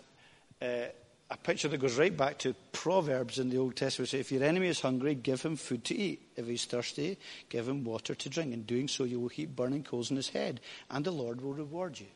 uh, 0.62 0.88
a 1.30 1.38
picture 1.38 1.68
that 1.68 1.78
goes 1.80 1.98
right 1.98 2.16
back 2.16 2.38
to 2.40 2.56
Proverbs 2.72 3.40
in 3.40 3.50
the 3.50 3.58
Old 3.58 3.76
Testament. 3.76 4.10
Say, 4.10 4.20
if 4.20 4.32
your 4.32 4.44
enemy 4.44 4.68
is 4.68 4.80
hungry, 4.80 5.16
give 5.16 5.42
him 5.42 5.56
food 5.56 5.84
to 5.86 5.96
eat. 5.96 6.22
If 6.36 6.48
he's 6.48 6.66
thirsty, 6.66 7.18
give 7.50 7.68
him 7.68 7.84
water 7.84 8.16
to 8.16 8.30
drink. 8.30 8.54
In 8.54 8.64
doing 8.64 8.88
so, 8.88 9.04
you 9.04 9.20
will 9.20 9.30
heap 9.30 9.56
burning 9.56 9.84
coals 9.84 10.10
in 10.10 10.16
his 10.16 10.30
head, 10.30 10.62
and 10.90 11.04
the 11.04 11.12
Lord 11.12 11.42
will 11.42 11.54
reward 11.54 12.00
you. 12.00 12.08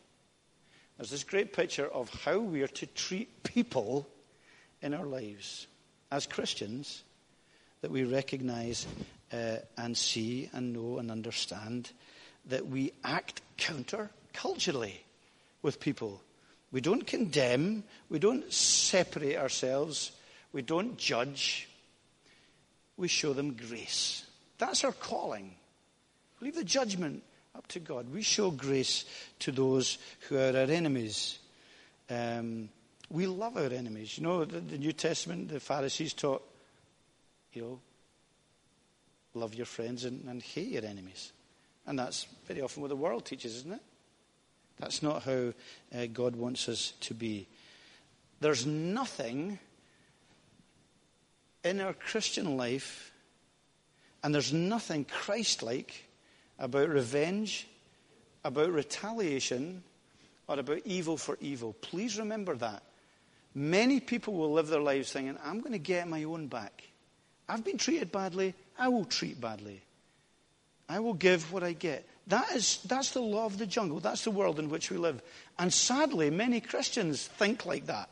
There's 0.97 1.09
this 1.09 1.23
great 1.23 1.53
picture 1.53 1.87
of 1.87 2.09
how 2.23 2.39
we 2.39 2.61
are 2.61 2.67
to 2.67 2.85
treat 2.87 3.43
people 3.43 4.07
in 4.81 4.93
our 4.93 5.05
lives 5.05 5.67
as 6.11 6.27
Christians 6.27 7.03
that 7.81 7.91
we 7.91 8.03
recognize 8.03 8.85
uh, 9.33 9.57
and 9.77 9.97
see 9.97 10.49
and 10.53 10.73
know 10.73 10.97
and 10.97 11.09
understand 11.09 11.91
that 12.45 12.67
we 12.67 12.91
act 13.03 13.41
counter 13.57 14.09
culturally 14.33 15.03
with 15.61 15.79
people 15.79 16.21
we 16.71 16.79
don't 16.79 17.05
condemn. 17.05 17.83
We 18.09 18.19
don't 18.19 18.51
separate 18.51 19.37
ourselves. 19.37 20.11
We 20.53 20.61
don't 20.61 20.97
judge. 20.97 21.67
We 22.97 23.07
show 23.07 23.33
them 23.33 23.53
grace. 23.53 24.25
That's 24.57 24.83
our 24.83 24.93
calling. 24.93 25.55
Leave 26.39 26.55
the 26.55 26.63
judgment 26.63 27.23
up 27.55 27.67
to 27.67 27.79
God. 27.79 28.11
We 28.11 28.21
show 28.21 28.51
grace 28.51 29.05
to 29.39 29.51
those 29.51 29.97
who 30.27 30.37
are 30.37 30.55
our 30.55 30.71
enemies. 30.71 31.39
Um, 32.09 32.69
we 33.09 33.27
love 33.27 33.57
our 33.57 33.65
enemies. 33.65 34.17
You 34.17 34.23
know, 34.23 34.45
the, 34.45 34.59
the 34.59 34.77
New 34.77 34.93
Testament, 34.93 35.49
the 35.49 35.59
Pharisees 35.59 36.13
taught, 36.13 36.43
you 37.53 37.61
know, 37.61 37.79
love 39.33 39.53
your 39.53 39.65
friends 39.65 40.05
and, 40.05 40.25
and 40.27 40.41
hate 40.41 40.69
your 40.69 40.85
enemies. 40.85 41.31
And 41.85 41.99
that's 41.99 42.27
very 42.47 42.61
often 42.61 42.81
what 42.81 42.89
the 42.89 42.95
world 42.95 43.25
teaches, 43.25 43.55
isn't 43.57 43.73
it? 43.73 43.81
That's 44.79 45.03
not 45.03 45.23
how 45.23 45.53
uh, 45.95 46.05
God 46.11 46.35
wants 46.35 46.67
us 46.69 46.93
to 47.01 47.13
be. 47.13 47.47
There's 48.39 48.65
nothing 48.65 49.59
in 51.63 51.79
our 51.79 51.93
Christian 51.93 52.57
life, 52.57 53.11
and 54.23 54.33
there's 54.33 54.51
nothing 54.51 55.05
Christ 55.05 55.61
like 55.61 56.07
about 56.61 56.87
revenge, 56.89 57.67
about 58.45 58.71
retaliation, 58.71 59.83
or 60.47 60.59
about 60.59 60.81
evil 60.85 61.17
for 61.17 61.37
evil. 61.41 61.73
Please 61.81 62.17
remember 62.17 62.55
that. 62.55 62.83
Many 63.53 63.99
people 63.99 64.35
will 64.35 64.53
live 64.53 64.67
their 64.67 64.79
lives 64.79 65.11
thinking, 65.11 65.37
I'm 65.43 65.59
going 65.59 65.73
to 65.73 65.79
get 65.79 66.07
my 66.07 66.23
own 66.23 66.47
back. 66.47 66.83
I've 67.49 67.65
been 67.65 67.77
treated 67.77 68.11
badly, 68.11 68.53
I 68.77 68.87
will 68.87 69.03
treat 69.03 69.41
badly. 69.41 69.81
I 70.87 70.99
will 70.99 71.13
give 71.13 71.51
what 71.51 71.63
I 71.63 71.73
get. 71.73 72.07
That 72.27 72.51
is, 72.51 72.79
that's 72.85 73.11
the 73.11 73.21
law 73.21 73.45
of 73.45 73.57
the 73.57 73.65
jungle. 73.65 73.99
That's 73.99 74.23
the 74.23 74.31
world 74.31 74.59
in 74.59 74.69
which 74.69 74.91
we 74.91 74.97
live. 74.97 75.21
And 75.57 75.73
sadly, 75.73 76.29
many 76.29 76.61
Christians 76.61 77.27
think 77.27 77.65
like 77.65 77.87
that 77.87 78.09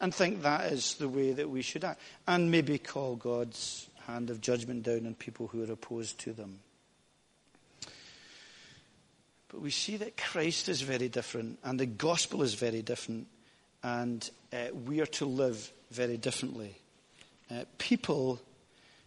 and 0.00 0.14
think 0.14 0.42
that 0.42 0.72
is 0.72 0.94
the 0.94 1.08
way 1.08 1.32
that 1.32 1.48
we 1.48 1.62
should 1.62 1.84
act. 1.84 2.00
And 2.26 2.50
maybe 2.50 2.78
call 2.78 3.16
God's 3.16 3.88
hand 4.06 4.30
of 4.30 4.40
judgment 4.40 4.82
down 4.82 5.06
on 5.06 5.14
people 5.14 5.46
who 5.48 5.62
are 5.62 5.72
opposed 5.72 6.18
to 6.20 6.32
them. 6.32 6.60
But 9.48 9.60
we 9.60 9.70
see 9.70 9.96
that 9.96 10.16
Christ 10.16 10.68
is 10.68 10.82
very 10.82 11.08
different 11.08 11.58
and 11.64 11.80
the 11.80 11.86
gospel 11.86 12.42
is 12.42 12.54
very 12.54 12.82
different, 12.82 13.26
and 13.82 14.28
uh, 14.52 14.66
we 14.86 15.00
are 15.00 15.06
to 15.06 15.24
live 15.24 15.72
very 15.90 16.16
differently. 16.16 16.74
Uh, 17.50 17.64
people 17.78 18.40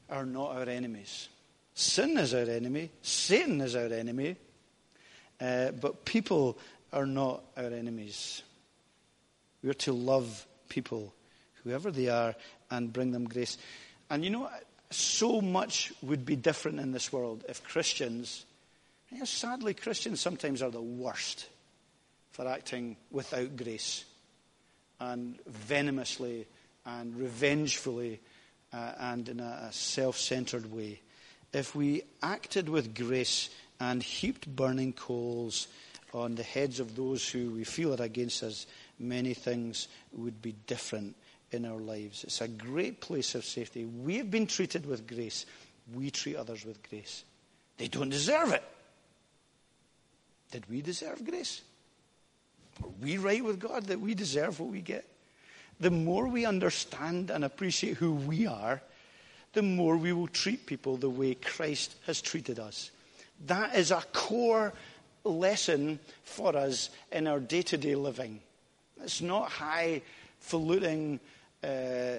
are 0.09 0.25
not 0.25 0.55
our 0.55 0.67
enemies. 0.67 1.29
Sin 1.73 2.17
is 2.17 2.33
our 2.33 2.41
enemy, 2.41 2.89
Satan 3.01 3.61
is 3.61 3.75
our 3.75 3.85
enemy, 3.85 4.35
uh, 5.39 5.71
but 5.71 6.05
people 6.05 6.57
are 6.91 7.05
not 7.05 7.43
our 7.55 7.65
enemies. 7.65 8.43
We 9.63 9.69
are 9.69 9.75
to 9.75 9.93
love 9.93 10.45
people, 10.69 11.13
whoever 11.63 11.91
they 11.91 12.09
are, 12.09 12.35
and 12.69 12.91
bring 12.91 13.11
them 13.11 13.25
grace. 13.25 13.57
And 14.09 14.23
you 14.23 14.31
know, 14.31 14.49
so 14.89 15.39
much 15.39 15.93
would 16.01 16.25
be 16.25 16.35
different 16.35 16.79
in 16.79 16.91
this 16.91 17.13
world 17.13 17.43
if 17.47 17.63
Christians, 17.63 18.45
know, 19.19 19.25
sadly, 19.25 19.73
Christians 19.73 20.21
sometimes 20.21 20.61
are 20.61 20.71
the 20.71 20.81
worst 20.81 21.47
for 22.31 22.47
acting 22.47 22.95
without 23.11 23.57
grace 23.57 24.05
and 24.99 25.37
venomously 25.45 26.47
and 26.85 27.15
revengefully 27.15 28.19
uh, 28.73 28.91
and 28.99 29.27
in 29.27 29.39
a, 29.39 29.67
a 29.69 29.73
self 29.73 30.17
centered 30.17 30.71
way 30.71 31.01
if 31.53 31.75
we 31.75 32.03
acted 32.21 32.69
with 32.69 32.95
grace 32.95 33.49
and 33.79 34.01
heaped 34.01 34.47
burning 34.55 34.93
coals 34.93 35.67
on 36.13 36.35
the 36.35 36.43
heads 36.43 36.79
of 36.79 36.95
those 36.95 37.27
who 37.27 37.51
we 37.51 37.63
feel 37.63 37.93
are 37.93 38.03
against 38.03 38.43
us, 38.43 38.67
many 38.99 39.33
things 39.33 39.87
would 40.13 40.41
be 40.41 40.55
different 40.67 41.15
in 41.51 41.65
our 41.65 41.79
lives. 41.79 42.23
It's 42.23 42.41
a 42.41 42.47
great 42.47 43.01
place 43.01 43.35
of 43.35 43.43
safety. 43.43 43.85
We 43.85 44.17
have 44.17 44.31
been 44.31 44.47
treated 44.47 44.85
with 44.85 45.07
grace. 45.07 45.45
We 45.93 46.11
treat 46.11 46.35
others 46.35 46.65
with 46.65 46.87
grace. 46.89 47.23
They 47.77 47.87
don't 47.87 48.09
deserve 48.09 48.53
it. 48.53 48.63
Did 50.51 50.69
we 50.69 50.81
deserve 50.81 51.25
grace? 51.25 51.61
Are 52.83 52.89
we 53.01 53.17
right 53.17 53.43
with 53.43 53.59
God 53.59 53.85
that 53.85 53.99
we 53.99 54.13
deserve 54.13 54.59
what 54.59 54.69
we 54.69 54.81
get? 54.81 55.05
The 55.79 55.91
more 55.91 56.27
we 56.27 56.45
understand 56.45 57.31
and 57.31 57.43
appreciate 57.43 57.97
who 57.97 58.13
we 58.13 58.45
are, 58.45 58.81
the 59.53 59.61
more 59.61 59.97
we 59.97 60.13
will 60.13 60.27
treat 60.27 60.65
people 60.65 60.97
the 60.97 61.09
way 61.09 61.33
Christ 61.35 61.95
has 62.05 62.21
treated 62.21 62.59
us. 62.59 62.91
That 63.47 63.75
is 63.75 63.91
a 63.91 64.03
core 64.13 64.73
lesson 65.23 65.99
for 66.23 66.55
us 66.55 66.89
in 67.11 67.27
our 67.27 67.39
day 67.39 67.61
to 67.63 67.77
day 67.77 67.95
living. 67.95 68.41
It's 69.03 69.21
not 69.21 69.49
highfalutin 69.49 71.19
uh, 71.63 72.17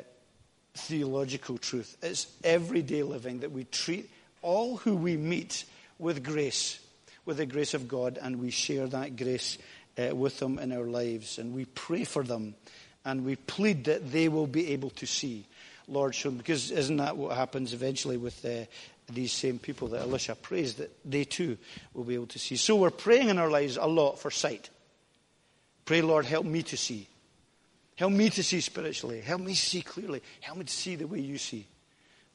theological 0.75 1.59
truth, 1.59 1.97
it's 2.03 2.27
everyday 2.43 3.03
living 3.03 3.41
that 3.41 3.53
we 3.53 3.65
treat 3.65 4.09
all 4.41 4.77
who 4.79 4.97
we 4.97 5.17
meet 5.17 5.65
with 5.99 6.25
grace, 6.25 6.79
with 7.25 7.37
the 7.37 7.47
grace 7.47 7.75
of 7.75 7.89
God, 7.89 8.19
and 8.21 8.41
we 8.41 8.51
share 8.51 8.87
that 8.89 9.17
grace 9.17 9.59
uh, 9.99 10.15
with 10.15 10.39
them 10.39 10.59
in 10.59 10.73
our 10.73 10.87
lives. 10.87 11.39
And 11.39 11.55
we 11.55 11.65
pray 11.67 12.05
for 12.05 12.23
them, 12.23 12.55
and 13.05 13.25
we 13.25 13.37
plead 13.37 13.85
that 13.85 14.13
they 14.13 14.29
will 14.29 14.47
be 14.47 14.73
able 14.73 14.91
to 14.91 15.07
see 15.07 15.47
Lord, 15.89 16.15
show 16.15 16.31
them. 16.31 16.39
Because 16.39 16.71
isn't 16.71 16.97
that 16.97 17.17
what 17.17 17.37
happens 17.37 17.73
eventually 17.73 18.17
with 18.17 18.45
uh, 18.45 18.65
these 19.13 19.33
same 19.33 19.59
people 19.59 19.89
that 19.89 20.03
Elisha 20.03 20.35
prays, 20.35 20.75
that 20.75 20.91
they 21.05 21.25
too 21.25 21.59
will 21.95 22.05
be 22.05 22.15
able 22.15 22.27
to 22.29 22.39
see? 22.39 22.57
So 22.57 22.77
we're 22.77 22.91
praying 22.91 23.29
in 23.29 23.39
our 23.39 23.51
lives 23.51 23.77
a 23.77 23.87
lot 23.87 24.19
for 24.19 24.31
sight. 24.31 24.71
Pray, 25.85 26.03
Lord, 26.03 26.25
help 26.25 26.47
me 26.47 26.63
to 26.65 26.77
see. 26.77 27.09
Help 27.97 28.13
me 28.13 28.31
to 28.31 28.43
see 28.43 28.61
spiritually. 28.61 29.21
Help 29.21 29.41
me 29.41 29.55
see 29.55 29.83
clearly. 29.83 30.23
Help 30.41 30.59
me 30.59 30.65
to 30.65 30.73
see 30.73 30.97
the 30.97 31.07
way 31.07 31.21
you 31.21 31.39
see. 31.39 31.67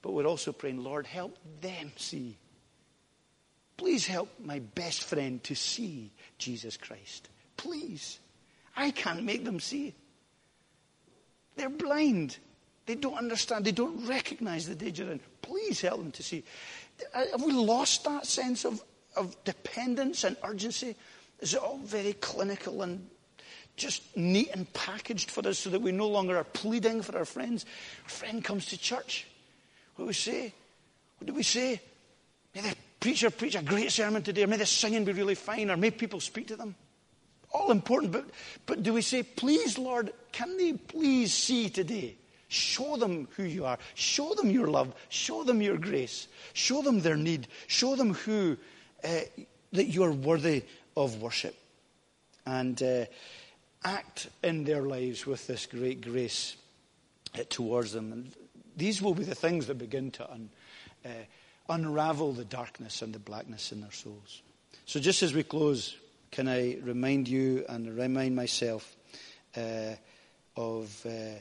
But 0.02 0.12
we're 0.12 0.28
also 0.28 0.52
praying, 0.52 0.84
Lord, 0.84 1.08
help 1.08 1.36
them 1.62 1.91
see. 1.95 2.38
Please 3.78 4.08
help 4.08 4.30
my 4.44 4.60
best 4.60 5.04
friend 5.04 5.44
to 5.44 5.56
see 5.56 6.12
Jesus 6.38 6.78
Christ. 6.78 7.30
Please. 7.56 8.20
I 8.76 8.92
can't 8.92 9.24
make 9.24 9.46
them 9.46 9.60
see. 9.60 9.94
They're 11.56 11.70
blind. 11.70 12.38
They 12.86 12.96
don't 12.96 13.18
understand. 13.18 13.66
They 13.66 13.72
don't 13.72 14.06
recognize 14.08 14.68
the 14.68 14.76
danger. 14.76 15.20
Please 15.42 15.82
help 15.82 16.00
them 16.00 16.12
to 16.12 16.24
see. 16.24 16.44
Uh, 17.13 17.26
have 17.32 17.44
we 17.44 17.52
lost 17.52 18.04
that 18.06 18.26
sense 18.26 18.66
of, 18.66 18.82
of 19.16 19.36
dependence 19.44 20.24
and 20.24 20.38
urgency? 20.44 20.96
Is 21.40 21.54
it 21.54 21.62
all 21.62 21.80
very 21.80 22.13
clinical 22.13 22.82
and 22.82 23.08
just 23.76 24.16
neat 24.18 24.50
and 24.54 24.72
packaged 24.74 25.30
for 25.30 25.48
us 25.48 25.60
so 25.60 25.70
that 25.70 25.82
we 25.82 25.92
no 25.92 26.08
longer 26.08 26.38
are 26.38 26.44
pleading 26.44 27.02
for 27.02 27.18
our 27.18 27.26
friends? 27.26 27.66
Our 28.04 28.10
friend 28.10 28.44
comes 28.44 28.68
to 28.68 28.78
church. 28.78 29.28
What 29.96 30.04
do 30.04 30.08
we 30.08 30.13
say? 30.13 30.54
What 31.20 31.28
do 31.28 31.34
we 31.34 31.44
say? 31.44 31.82
May 32.56 32.62
the 32.62 32.76
preacher 33.00 33.30
preach 33.30 33.56
a 33.56 33.62
great 33.62 33.92
sermon 33.92 34.24
today, 34.24 34.44
or 34.44 34.48
may 34.48 34.58
the 34.58 34.66
singing 34.66 35.06
be 35.06 35.14
really 35.14 35.36
fine, 35.36 35.70
or 35.70 35.78
may 35.78 35.92
people 35.92 36.20
speak 36.20 36.48
to 36.48 36.56
them. 36.56 36.76
All 37.52 37.72
important, 37.72 38.12
but, 38.12 38.26
but 38.66 38.84
do 38.84 38.94
we 38.94 39.02
say, 39.02 39.24
please, 39.24 39.78
Lord, 39.78 40.12
can 40.32 40.58
they 40.58 40.74
please 40.74 41.34
see 41.34 41.70
today 41.70 42.18
Show 42.50 42.96
them 42.96 43.28
who 43.36 43.44
you 43.44 43.66
are. 43.66 43.78
Show 43.94 44.34
them 44.34 44.50
your 44.50 44.68
love. 44.68 44.94
Show 45.10 45.44
them 45.44 45.62
your 45.62 45.78
grace. 45.78 46.28
Show 46.54 46.82
them 46.82 47.02
their 47.02 47.18
need. 47.18 47.48
Show 47.68 47.96
them 47.96 48.14
who 48.14 48.58
uh, 49.04 49.20
that 49.74 49.86
you 49.86 50.04
are 50.04 50.12
worthy 50.12 50.64
of 50.96 51.22
worship. 51.22 51.56
And 52.46 52.82
uh, 52.82 53.06
act 53.84 54.30
in 54.44 54.64
their 54.64 54.84
lives 54.84 55.26
with 55.26 55.46
this 55.48 55.66
great 55.66 56.02
grace 56.02 56.56
uh, 57.38 57.44
towards 57.50 57.92
them. 57.92 58.14
And 58.14 58.32
these 58.78 59.02
will 59.02 59.14
be 59.14 59.26
the 59.26 59.36
things 59.36 59.68
that 59.68 59.78
begin 59.78 60.12
to 60.12 60.32
un, 60.32 60.50
uh, 61.06 61.10
unravel 61.70 62.34
the 62.34 62.46
darkness 62.46 63.02
and 63.02 63.14
the 63.14 63.20
blackness 63.20 63.72
in 63.72 63.82
their 63.82 63.92
souls. 63.92 64.42
So, 64.86 65.00
just 65.00 65.24
as 65.24 65.34
we 65.34 65.44
close, 65.44 65.96
can 66.32 66.48
I 66.48 66.78
remind 66.82 67.28
you 67.28 67.66
and 67.68 67.96
remind 67.98 68.36
myself 68.36 68.96
uh, 69.56 69.96
of 70.56 71.06
uh, 71.06 71.40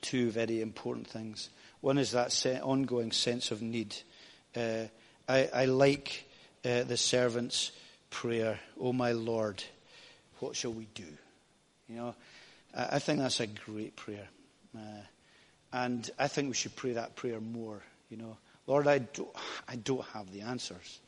two 0.00 0.30
very 0.30 0.60
important 0.60 1.06
things. 1.06 1.48
One 1.80 1.98
is 1.98 2.12
that 2.12 2.44
ongoing 2.62 3.12
sense 3.12 3.50
of 3.50 3.62
need. 3.62 3.96
Uh, 4.54 4.84
I, 5.28 5.48
I, 5.54 5.64
like 5.64 6.28
uh, 6.64 6.82
the 6.82 6.96
servant's 6.96 7.72
prayer, 8.10 8.60
Oh 8.78 8.92
my 8.92 9.12
Lord, 9.12 9.62
what 10.40 10.54
shall 10.56 10.72
we 10.72 10.86
do? 10.94 11.06
You 11.88 11.96
know, 11.96 12.14
I, 12.76 12.96
I 12.96 12.98
think 12.98 13.20
that's 13.20 13.40
a 13.40 13.46
great 13.46 13.96
prayer. 13.96 14.28
Uh, 14.76 15.02
and 15.72 16.08
I 16.18 16.28
think 16.28 16.48
we 16.48 16.54
should 16.54 16.76
pray 16.76 16.92
that 16.92 17.16
prayer 17.16 17.40
more. 17.40 17.80
You 18.10 18.18
know, 18.18 18.36
Lord, 18.66 18.86
I 18.86 18.98
don't, 18.98 19.36
I 19.68 19.76
don't 19.76 20.04
have 20.06 20.32
the 20.32 20.42
answers. 20.42 21.00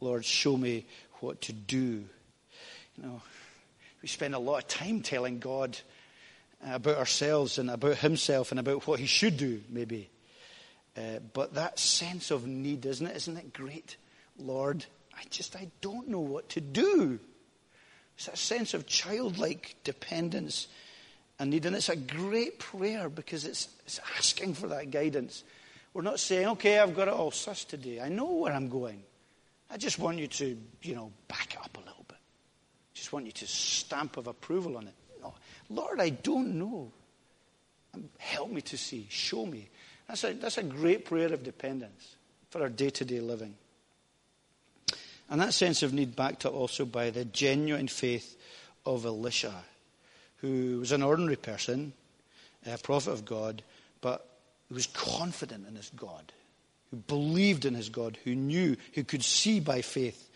Lord, 0.00 0.24
show 0.24 0.56
me 0.56 0.86
what 1.20 1.40
to 1.42 1.52
do. 1.52 2.04
You 2.96 3.02
know, 3.02 3.22
we 4.02 4.08
spend 4.08 4.34
a 4.34 4.38
lot 4.38 4.58
of 4.58 4.68
time 4.68 5.00
telling 5.00 5.38
God 5.38 5.78
about 6.62 6.98
ourselves 6.98 7.58
and 7.58 7.70
about 7.70 7.96
himself 7.98 8.50
and 8.50 8.60
about 8.60 8.86
what 8.86 9.00
he 9.00 9.06
should 9.06 9.36
do, 9.36 9.62
maybe. 9.68 10.10
Uh, 10.96 11.18
but 11.32 11.54
that 11.54 11.78
sense 11.78 12.30
of 12.30 12.46
need, 12.46 12.86
isn't 12.86 13.06
it? 13.06 13.16
Isn't 13.16 13.36
it 13.36 13.52
great? 13.52 13.96
Lord, 14.38 14.84
I 15.16 15.22
just, 15.30 15.56
I 15.56 15.68
don't 15.80 16.08
know 16.08 16.20
what 16.20 16.50
to 16.50 16.60
do. 16.60 17.18
It's 18.16 18.26
that 18.26 18.38
sense 18.38 18.74
of 18.74 18.86
childlike 18.86 19.76
dependence 19.84 20.68
and 21.38 21.50
need. 21.50 21.66
And 21.66 21.74
it's 21.74 21.88
a 21.88 21.96
great 21.96 22.58
prayer 22.58 23.08
because 23.08 23.44
it's, 23.44 23.68
it's 23.86 24.00
asking 24.16 24.54
for 24.54 24.68
that 24.68 24.90
guidance. 24.90 25.42
We're 25.94 26.02
not 26.02 26.20
saying, 26.20 26.48
okay, 26.48 26.78
I've 26.78 26.94
got 26.94 27.08
it 27.08 27.14
all 27.14 27.30
sussed 27.30 27.68
today. 27.68 28.00
I 28.00 28.08
know 28.08 28.32
where 28.32 28.52
I'm 28.52 28.68
going. 28.68 29.02
I 29.70 29.76
just 29.76 29.98
want 29.98 30.18
you 30.18 30.26
to, 30.26 30.58
you 30.82 30.94
know, 30.94 31.12
back 31.28 31.54
it 31.54 31.60
up 31.64 31.76
a 31.76 31.80
little 31.80 32.04
bit. 32.06 32.18
Just 32.92 33.12
want 33.12 33.26
you 33.26 33.32
to 33.32 33.46
stamp 33.46 34.16
of 34.16 34.26
approval 34.26 34.76
on 34.76 34.88
it. 34.88 34.94
Lord, 35.70 36.00
I 36.00 36.10
don't 36.10 36.58
know. 36.58 36.92
Um, 37.94 38.08
Help 38.18 38.50
me 38.50 38.60
to 38.62 38.76
see. 38.76 39.06
Show 39.08 39.46
me. 39.46 39.68
That's 40.08 40.24
a, 40.24 40.34
that's 40.34 40.58
a 40.58 40.62
great 40.62 41.04
prayer 41.04 41.32
of 41.32 41.42
dependence 41.42 42.16
for 42.50 42.60
our 42.62 42.68
day 42.68 42.90
to 42.90 43.04
day 43.04 43.20
living. 43.20 43.54
And 45.30 45.40
that 45.40 45.54
sense 45.54 45.82
of 45.82 45.94
need 45.94 46.14
backed 46.14 46.44
up 46.44 46.54
also 46.54 46.84
by 46.84 47.10
the 47.10 47.24
genuine 47.24 47.88
faith 47.88 48.36
of 48.84 49.06
Elisha, 49.06 49.54
who 50.38 50.80
was 50.80 50.92
an 50.92 51.02
ordinary 51.02 51.36
person, 51.36 51.94
a 52.66 52.76
prophet 52.76 53.12
of 53.12 53.24
God, 53.24 53.62
but 54.02 54.28
who 54.74 54.76
was 54.76 54.88
confident 54.88 55.68
in 55.68 55.76
his 55.76 55.90
God, 55.94 56.32
who 56.90 56.96
believed 56.96 57.64
in 57.64 57.74
his 57.74 57.90
God, 57.90 58.18
who 58.24 58.34
knew, 58.34 58.76
who 58.94 59.04
could 59.04 59.22
see 59.22 59.60
by 59.60 59.82
faith, 59.82 60.28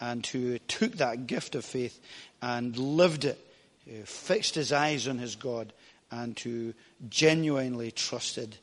and 0.00 0.26
who 0.26 0.58
took 0.58 0.94
that 0.94 1.28
gift 1.28 1.54
of 1.54 1.64
faith 1.64 2.00
and 2.42 2.76
lived 2.76 3.24
it 3.24 3.38
who 3.86 4.02
fixed 4.02 4.56
his 4.56 4.72
eyes 4.72 5.06
on 5.06 5.18
his 5.18 5.36
God 5.36 5.72
and 6.10 6.36
who 6.40 6.74
genuinely 7.08 7.92
trusted 7.92 8.56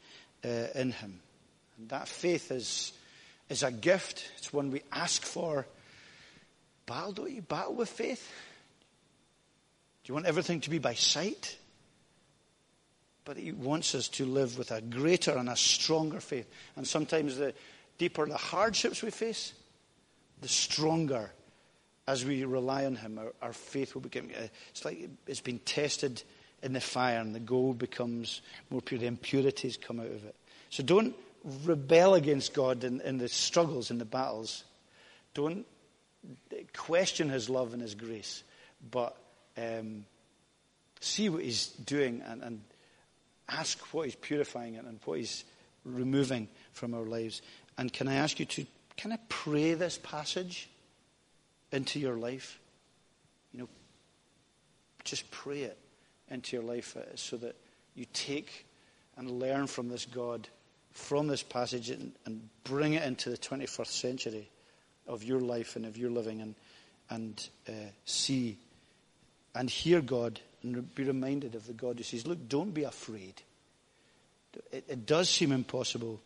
uh, 0.43 0.67
in 0.75 0.91
him. 0.91 1.21
And 1.77 1.87
that 1.89 2.09
faith 2.09 2.51
is, 2.51 2.91
is 3.49 3.63
a 3.63 3.71
gift. 3.71 4.29
It's 4.37 4.51
one 4.51 4.69
we 4.69 4.81
ask 4.91 5.23
for. 5.23 5.65
Battle, 6.85 7.13
don't 7.13 7.31
you? 7.31 7.41
Battle 7.41 7.75
with 7.75 7.87
faith. 7.87 8.29
Do 10.03 10.09
you 10.09 10.13
want 10.13 10.25
everything 10.25 10.59
to 10.61 10.69
be 10.69 10.79
by 10.79 10.95
sight? 10.95 11.55
But 13.23 13.37
he 13.37 13.51
wants 13.51 13.93
us 13.93 14.07
to 14.09 14.25
live 14.25 14.57
with 14.57 14.71
a 14.71 14.81
greater 14.81 15.37
and 15.37 15.49
a 15.49 15.55
stronger 15.55 16.19
faith. 16.19 16.47
And 16.75 16.87
sometimes 16.87 17.37
the 17.37 17.53
deeper 17.97 18.25
the 18.25 18.37
hardships 18.37 19.03
we 19.03 19.11
face, 19.11 19.53
the 20.41 20.47
stronger 20.47 21.31
as 22.07 22.25
we 22.25 22.43
rely 22.43 22.85
on 22.85 22.95
Him, 22.95 23.19
our, 23.19 23.33
our 23.41 23.53
faith 23.53 23.93
will 23.93 24.01
become, 24.01 24.29
uh, 24.37 24.47
it's 24.69 24.83
like 24.83 25.09
it's 25.27 25.39
been 25.41 25.59
tested 25.59 26.21
in 26.63 26.73
the 26.73 26.81
fire 26.81 27.19
and 27.19 27.33
the 27.33 27.39
gold 27.39 27.77
becomes 27.77 28.41
more 28.69 28.81
pure. 28.81 28.99
The 28.99 29.07
impurities 29.07 29.77
come 29.77 29.99
out 29.99 30.07
of 30.07 30.25
it. 30.25 30.35
So 30.69 30.83
don't 30.83 31.15
rebel 31.63 32.15
against 32.15 32.53
God 32.53 32.83
in, 32.83 33.01
in 33.01 33.17
the 33.17 33.29
struggles, 33.29 33.91
in 33.91 33.97
the 33.97 34.05
battles. 34.05 34.63
Don't 35.33 35.65
question 36.73 37.29
His 37.29 37.49
love 37.49 37.73
and 37.73 37.81
His 37.81 37.95
grace, 37.95 38.43
but 38.91 39.15
um, 39.57 40.05
see 40.99 41.29
what 41.29 41.43
He's 41.43 41.67
doing 41.67 42.21
and, 42.25 42.41
and 42.41 42.61
ask 43.51 43.79
what 43.93 44.05
He's 44.05 44.15
purifying 44.15 44.75
it 44.75 44.85
and 44.85 44.99
what 45.05 45.19
He's 45.19 45.43
removing 45.85 46.47
from 46.73 46.93
our 46.93 47.05
lives. 47.05 47.41
And 47.77 47.91
can 47.91 48.07
I 48.07 48.15
ask 48.15 48.39
you 48.39 48.45
to, 48.45 48.65
kind 48.97 49.13
of 49.13 49.29
pray 49.29 49.73
this 49.73 49.99
passage? 50.01 50.69
into 51.71 51.99
your 51.99 52.15
life. 52.15 52.59
You 53.53 53.61
know, 53.61 53.69
just 55.03 55.29
pray 55.31 55.63
it 55.63 55.77
into 56.29 56.55
your 56.55 56.65
life 56.65 56.95
uh, 56.95 57.15
so 57.15 57.37
that 57.37 57.55
you 57.95 58.05
take 58.13 58.65
and 59.17 59.29
learn 59.31 59.67
from 59.67 59.89
this 59.89 60.05
God, 60.05 60.47
from 60.91 61.27
this 61.27 61.43
passage, 61.43 61.89
and, 61.89 62.11
and 62.25 62.47
bring 62.63 62.93
it 62.93 63.03
into 63.03 63.29
the 63.29 63.37
21st 63.37 63.87
century 63.87 64.49
of 65.07 65.23
your 65.23 65.41
life 65.41 65.75
and 65.75 65.85
of 65.85 65.97
your 65.97 66.09
living 66.09 66.41
and, 66.41 66.55
and 67.09 67.49
uh, 67.67 67.71
see 68.05 68.57
and 69.53 69.69
hear 69.69 69.99
God 69.99 70.39
and 70.63 70.95
be 70.95 71.03
reminded 71.03 71.55
of 71.55 71.65
the 71.67 71.73
God 71.73 71.97
who 71.97 72.03
says, 72.03 72.27
Look, 72.27 72.47
don't 72.47 72.73
be 72.73 72.83
afraid. 72.83 73.41
It, 74.71 74.85
it 74.87 75.05
does 75.05 75.29
seem 75.29 75.51
impossible. 75.51 76.19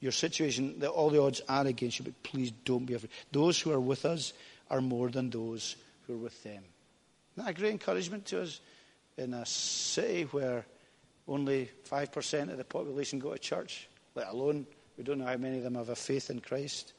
Your 0.00 0.12
situation, 0.12 0.80
that 0.80 0.90
all 0.90 1.08
the 1.08 1.22
odds 1.22 1.40
are 1.48 1.66
against 1.66 1.98
you, 1.98 2.04
but 2.04 2.22
please 2.22 2.50
don't 2.64 2.84
be 2.84 2.94
afraid. 2.94 3.10
Those 3.32 3.58
who 3.58 3.72
are 3.72 3.80
with 3.80 4.04
us, 4.04 4.34
are 4.70 4.80
more 4.80 5.08
than 5.08 5.30
those 5.30 5.76
who 6.06 6.14
are 6.14 6.18
with 6.18 6.42
them. 6.42 6.62
Isn't 7.36 7.46
that 7.46 7.50
a 7.50 7.54
great 7.54 7.72
encouragement 7.72 8.26
to 8.26 8.42
us 8.42 8.60
in 9.16 9.34
a 9.34 9.46
city 9.46 10.22
where 10.24 10.64
only 11.28 11.70
5% 11.88 12.50
of 12.50 12.58
the 12.58 12.64
population 12.64 13.18
go 13.18 13.32
to 13.32 13.38
church, 13.38 13.88
let 14.14 14.28
alone 14.28 14.66
we 14.96 15.04
don't 15.04 15.18
know 15.18 15.26
how 15.26 15.36
many 15.36 15.58
of 15.58 15.64
them 15.64 15.74
have 15.74 15.88
a 15.88 15.96
faith 15.96 16.30
in 16.30 16.40
Christ. 16.40 16.92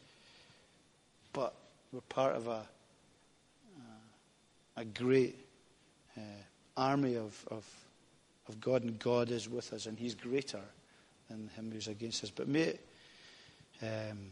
But 1.32 1.54
we're 1.92 2.02
part 2.02 2.36
of 2.36 2.48
a, 2.48 2.66
uh, 3.78 3.98
a 4.78 4.86
great 4.86 5.38
uh, 6.18 6.22
army 6.78 7.16
of, 7.16 7.46
of, 7.50 7.66
of 8.48 8.60
God, 8.62 8.84
and 8.84 8.98
God 9.00 9.32
is 9.32 9.50
with 9.50 9.74
us, 9.74 9.86
and 9.86 9.98
He's 9.98 10.16
greater 10.16 10.62
than 11.30 11.50
him 11.56 11.72
who's 11.72 11.88
against 11.88 12.24
us. 12.24 12.30
But 12.30 12.48
may 12.48 12.62
it 12.62 12.88
um, 13.82 14.32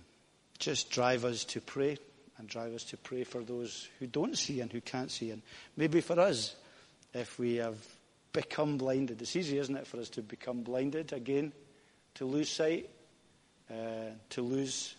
just 0.60 0.89
drive 0.89 1.26
us 1.26 1.44
to 1.46 1.62
pray 1.62 1.98
and 2.38 2.48
drive 2.48 2.74
us 2.74 2.84
to 2.86 2.98
pray 2.98 3.24
for 3.24 3.41
those 3.41 3.88
who 4.00 4.08
don't 4.08 4.38
see 4.38 4.62
and 4.62 4.72
who 4.72 4.82
can't 4.82 5.12
see. 5.12 5.32
And 5.32 5.41
maybe 5.78 6.02
for 6.02 6.20
us, 6.20 6.56
if 7.14 7.38
we 7.38 7.56
have 7.56 7.78
become 8.32 8.78
blinded, 8.78 9.22
it's 9.22 9.36
easy, 9.36 9.58
isn't 9.60 9.76
it, 9.76 9.88
for 9.88 10.00
us 10.00 10.10
to 10.10 10.22
become 10.22 10.62
blinded 10.62 11.14
again, 11.14 11.54
to 12.16 12.26
lose 12.26 12.50
sight, 12.50 12.89
uh, 13.70 14.12
to 14.30 14.41
lose 14.41 14.96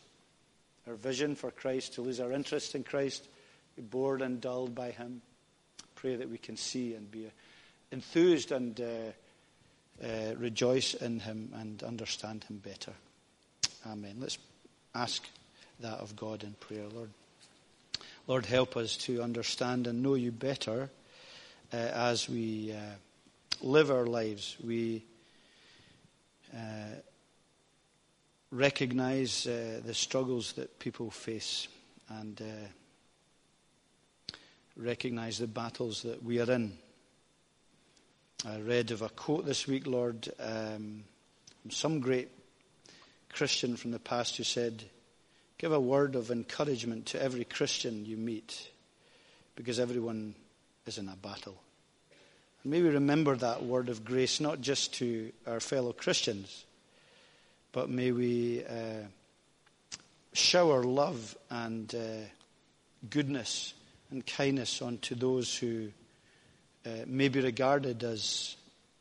our 0.87 0.95
vision 0.95 1.35
for 1.35 1.51
Christ, 1.51 1.95
to 1.95 2.03
lose 2.03 2.21
our 2.21 2.33
interest 2.33 2.75
in 2.75 2.85
Christ, 2.85 3.27
bored 3.77 4.23
and 4.23 4.41
dulled 4.41 4.75
by 4.75 4.91
Him. 4.91 5.23
Pray 6.05 6.17
that 6.17 6.29
we 6.29 6.37
can 6.37 6.59
see 6.59 6.93
and 6.93 7.11
be 7.11 7.31
enthused 7.91 8.53
and 8.53 8.79
uh, 8.79 10.05
uh, 10.05 10.35
rejoice 10.37 10.93
in 10.93 11.19
Him 11.19 11.51
and 11.55 11.83
understand 11.83 12.45
Him 12.45 12.59
better. 12.59 12.93
Amen. 13.87 14.17
Let's 14.21 14.37
ask 14.95 15.27
that 15.81 16.01
of 16.01 16.15
God 16.15 16.43
in 16.43 16.53
prayer, 16.61 16.85
Lord. 16.95 17.09
Lord, 18.27 18.45
help 18.45 18.77
us 18.77 18.99
to 18.99 19.23
understand 19.23 19.87
and 19.87 20.03
know 20.03 20.13
you 20.13 20.31
better 20.31 20.91
uh, 21.73 21.77
as 21.77 22.29
we 22.29 22.73
uh, 22.73 22.97
live 23.63 23.91
our 23.91 24.05
lives. 24.05 24.59
We 24.63 25.05
uh, 26.55 26.97
recognize 28.51 29.47
uh, 29.47 29.81
the 29.83 29.95
struggles 29.95 30.53
that 30.53 30.79
people 30.79 31.11
face 31.11 31.67
and 32.11 32.43
recognize 34.77 35.39
the 35.39 35.47
battles 35.47 36.03
that 36.03 36.23
we 36.23 36.41
are 36.41 36.51
in. 36.51 36.77
I 38.45 38.59
read 38.59 38.91
of 38.91 39.03
a 39.03 39.09
quote 39.09 39.47
this 39.47 39.67
week, 39.67 39.87
Lord, 39.87 40.29
um, 40.41 41.05
from 41.63 41.71
some 41.71 42.01
great 42.01 42.29
Christian 43.33 43.77
from 43.77 43.91
the 43.93 43.99
past 43.99 44.37
who 44.37 44.45
said, 44.45 44.85
Give 45.59 45.73
a 45.73 45.81
word 45.81 46.17
of 46.17 46.31
encouragement 46.31 47.07
to 47.07 47.23
every 47.23 47.45
Christian 47.45 48.05
you 48.05 48.17
meet, 48.17 48.71
because 49.57 49.79
everyone 49.79 50.35
is 50.87 50.99
in 50.99 51.09
a 51.09 51.17
battle. 51.17 51.57
And 52.63 52.73
may 52.73 52.83
we 52.83 52.89
remember 52.89 53.37
that 53.37 53.63
word 53.63 53.89
of 53.89 54.05
grace 54.05 54.41
not 54.41 54.61
just 54.61 54.95
to 54.95 55.33
our 55.47 55.61
fellow 55.61 55.93
Christians, 55.93 56.65
but 57.73 57.89
may 57.89 58.11
we 58.13 58.65
uh, 58.65 59.07
shower 60.33 60.83
love 60.83 61.37
and 61.49 61.95
uh, 61.95 62.27
goodness 63.09 63.73
and 64.11 64.25
kindness 64.27 64.83
onto 64.83 65.15
those 65.15 65.57
who 65.57 65.91
uh, 66.87 66.91
may 67.07 67.29
be 67.29 67.41
regarded 67.41 68.03
as 68.05 68.57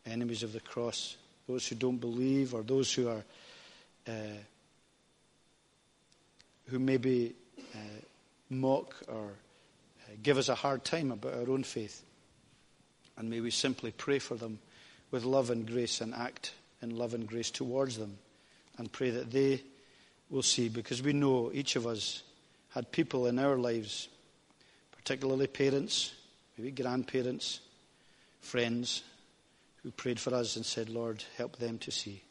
enemies 0.05 0.43
of 0.43 0.53
the 0.53 0.59
cross, 0.59 1.17
those 1.47 1.67
who 1.67 1.75
don't 1.75 1.97
believe, 1.97 2.53
or 2.53 2.63
those 2.63 2.93
who 2.93 3.09
are 3.09 3.23
uh, 4.07 4.37
who 6.69 6.79
maybe 6.79 7.33
uh, 7.75 7.77
mock 8.49 8.95
or 9.07 9.25
uh, 9.25 10.11
give 10.21 10.37
us 10.37 10.49
a 10.49 10.55
hard 10.55 10.83
time 10.83 11.11
about 11.11 11.33
our 11.33 11.49
own 11.49 11.63
faith. 11.63 12.03
And 13.17 13.29
may 13.29 13.41
we 13.41 13.51
simply 13.51 13.91
pray 13.91 14.19
for 14.19 14.35
them 14.35 14.59
with 15.11 15.23
love 15.23 15.49
and 15.49 15.67
grace 15.67 16.01
and 16.01 16.13
act 16.13 16.53
in 16.81 16.97
love 16.97 17.13
and 17.13 17.27
grace 17.27 17.51
towards 17.51 17.97
them 17.97 18.17
and 18.77 18.91
pray 18.91 19.11
that 19.11 19.31
they 19.31 19.61
will 20.29 20.41
see, 20.41 20.67
because 20.67 21.03
we 21.03 21.13
know 21.13 21.51
each 21.53 21.75
of 21.75 21.85
us 21.85 22.23
had 22.69 22.91
people 22.91 23.27
in 23.27 23.37
our 23.37 23.55
lives, 23.55 24.07
particularly 25.03 25.47
parents, 25.47 26.13
maybe 26.57 26.71
grandparents, 26.71 27.59
friends, 28.39 29.03
who 29.83 29.91
prayed 29.91 30.19
for 30.19 30.33
us 30.33 30.55
and 30.55 30.65
said, 30.65 30.89
Lord, 30.89 31.23
help 31.37 31.57
them 31.57 31.77
to 31.79 31.91
see. 31.91 32.23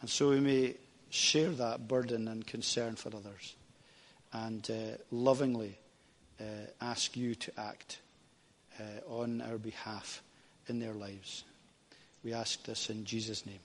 And 0.00 0.08
so 0.08 0.30
we 0.30 0.40
may 0.40 0.76
share 1.10 1.50
that 1.50 1.86
burden 1.86 2.26
and 2.28 2.46
concern 2.46 2.96
for 2.96 3.14
others 3.14 3.54
and 4.32 4.68
uh, 4.70 4.96
lovingly 5.10 5.78
uh, 6.40 6.44
ask 6.80 7.16
you 7.16 7.34
to 7.34 7.52
act 7.60 7.98
uh, 8.80 9.12
on 9.20 9.42
our 9.42 9.58
behalf 9.58 10.22
in 10.68 10.80
their 10.80 10.94
lives. 10.94 11.44
We 12.24 12.32
ask 12.32 12.62
this 12.64 12.88
in 12.90 13.04
Jesus' 13.04 13.46
name. 13.46 13.60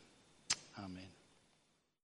Amen. 0.77 1.18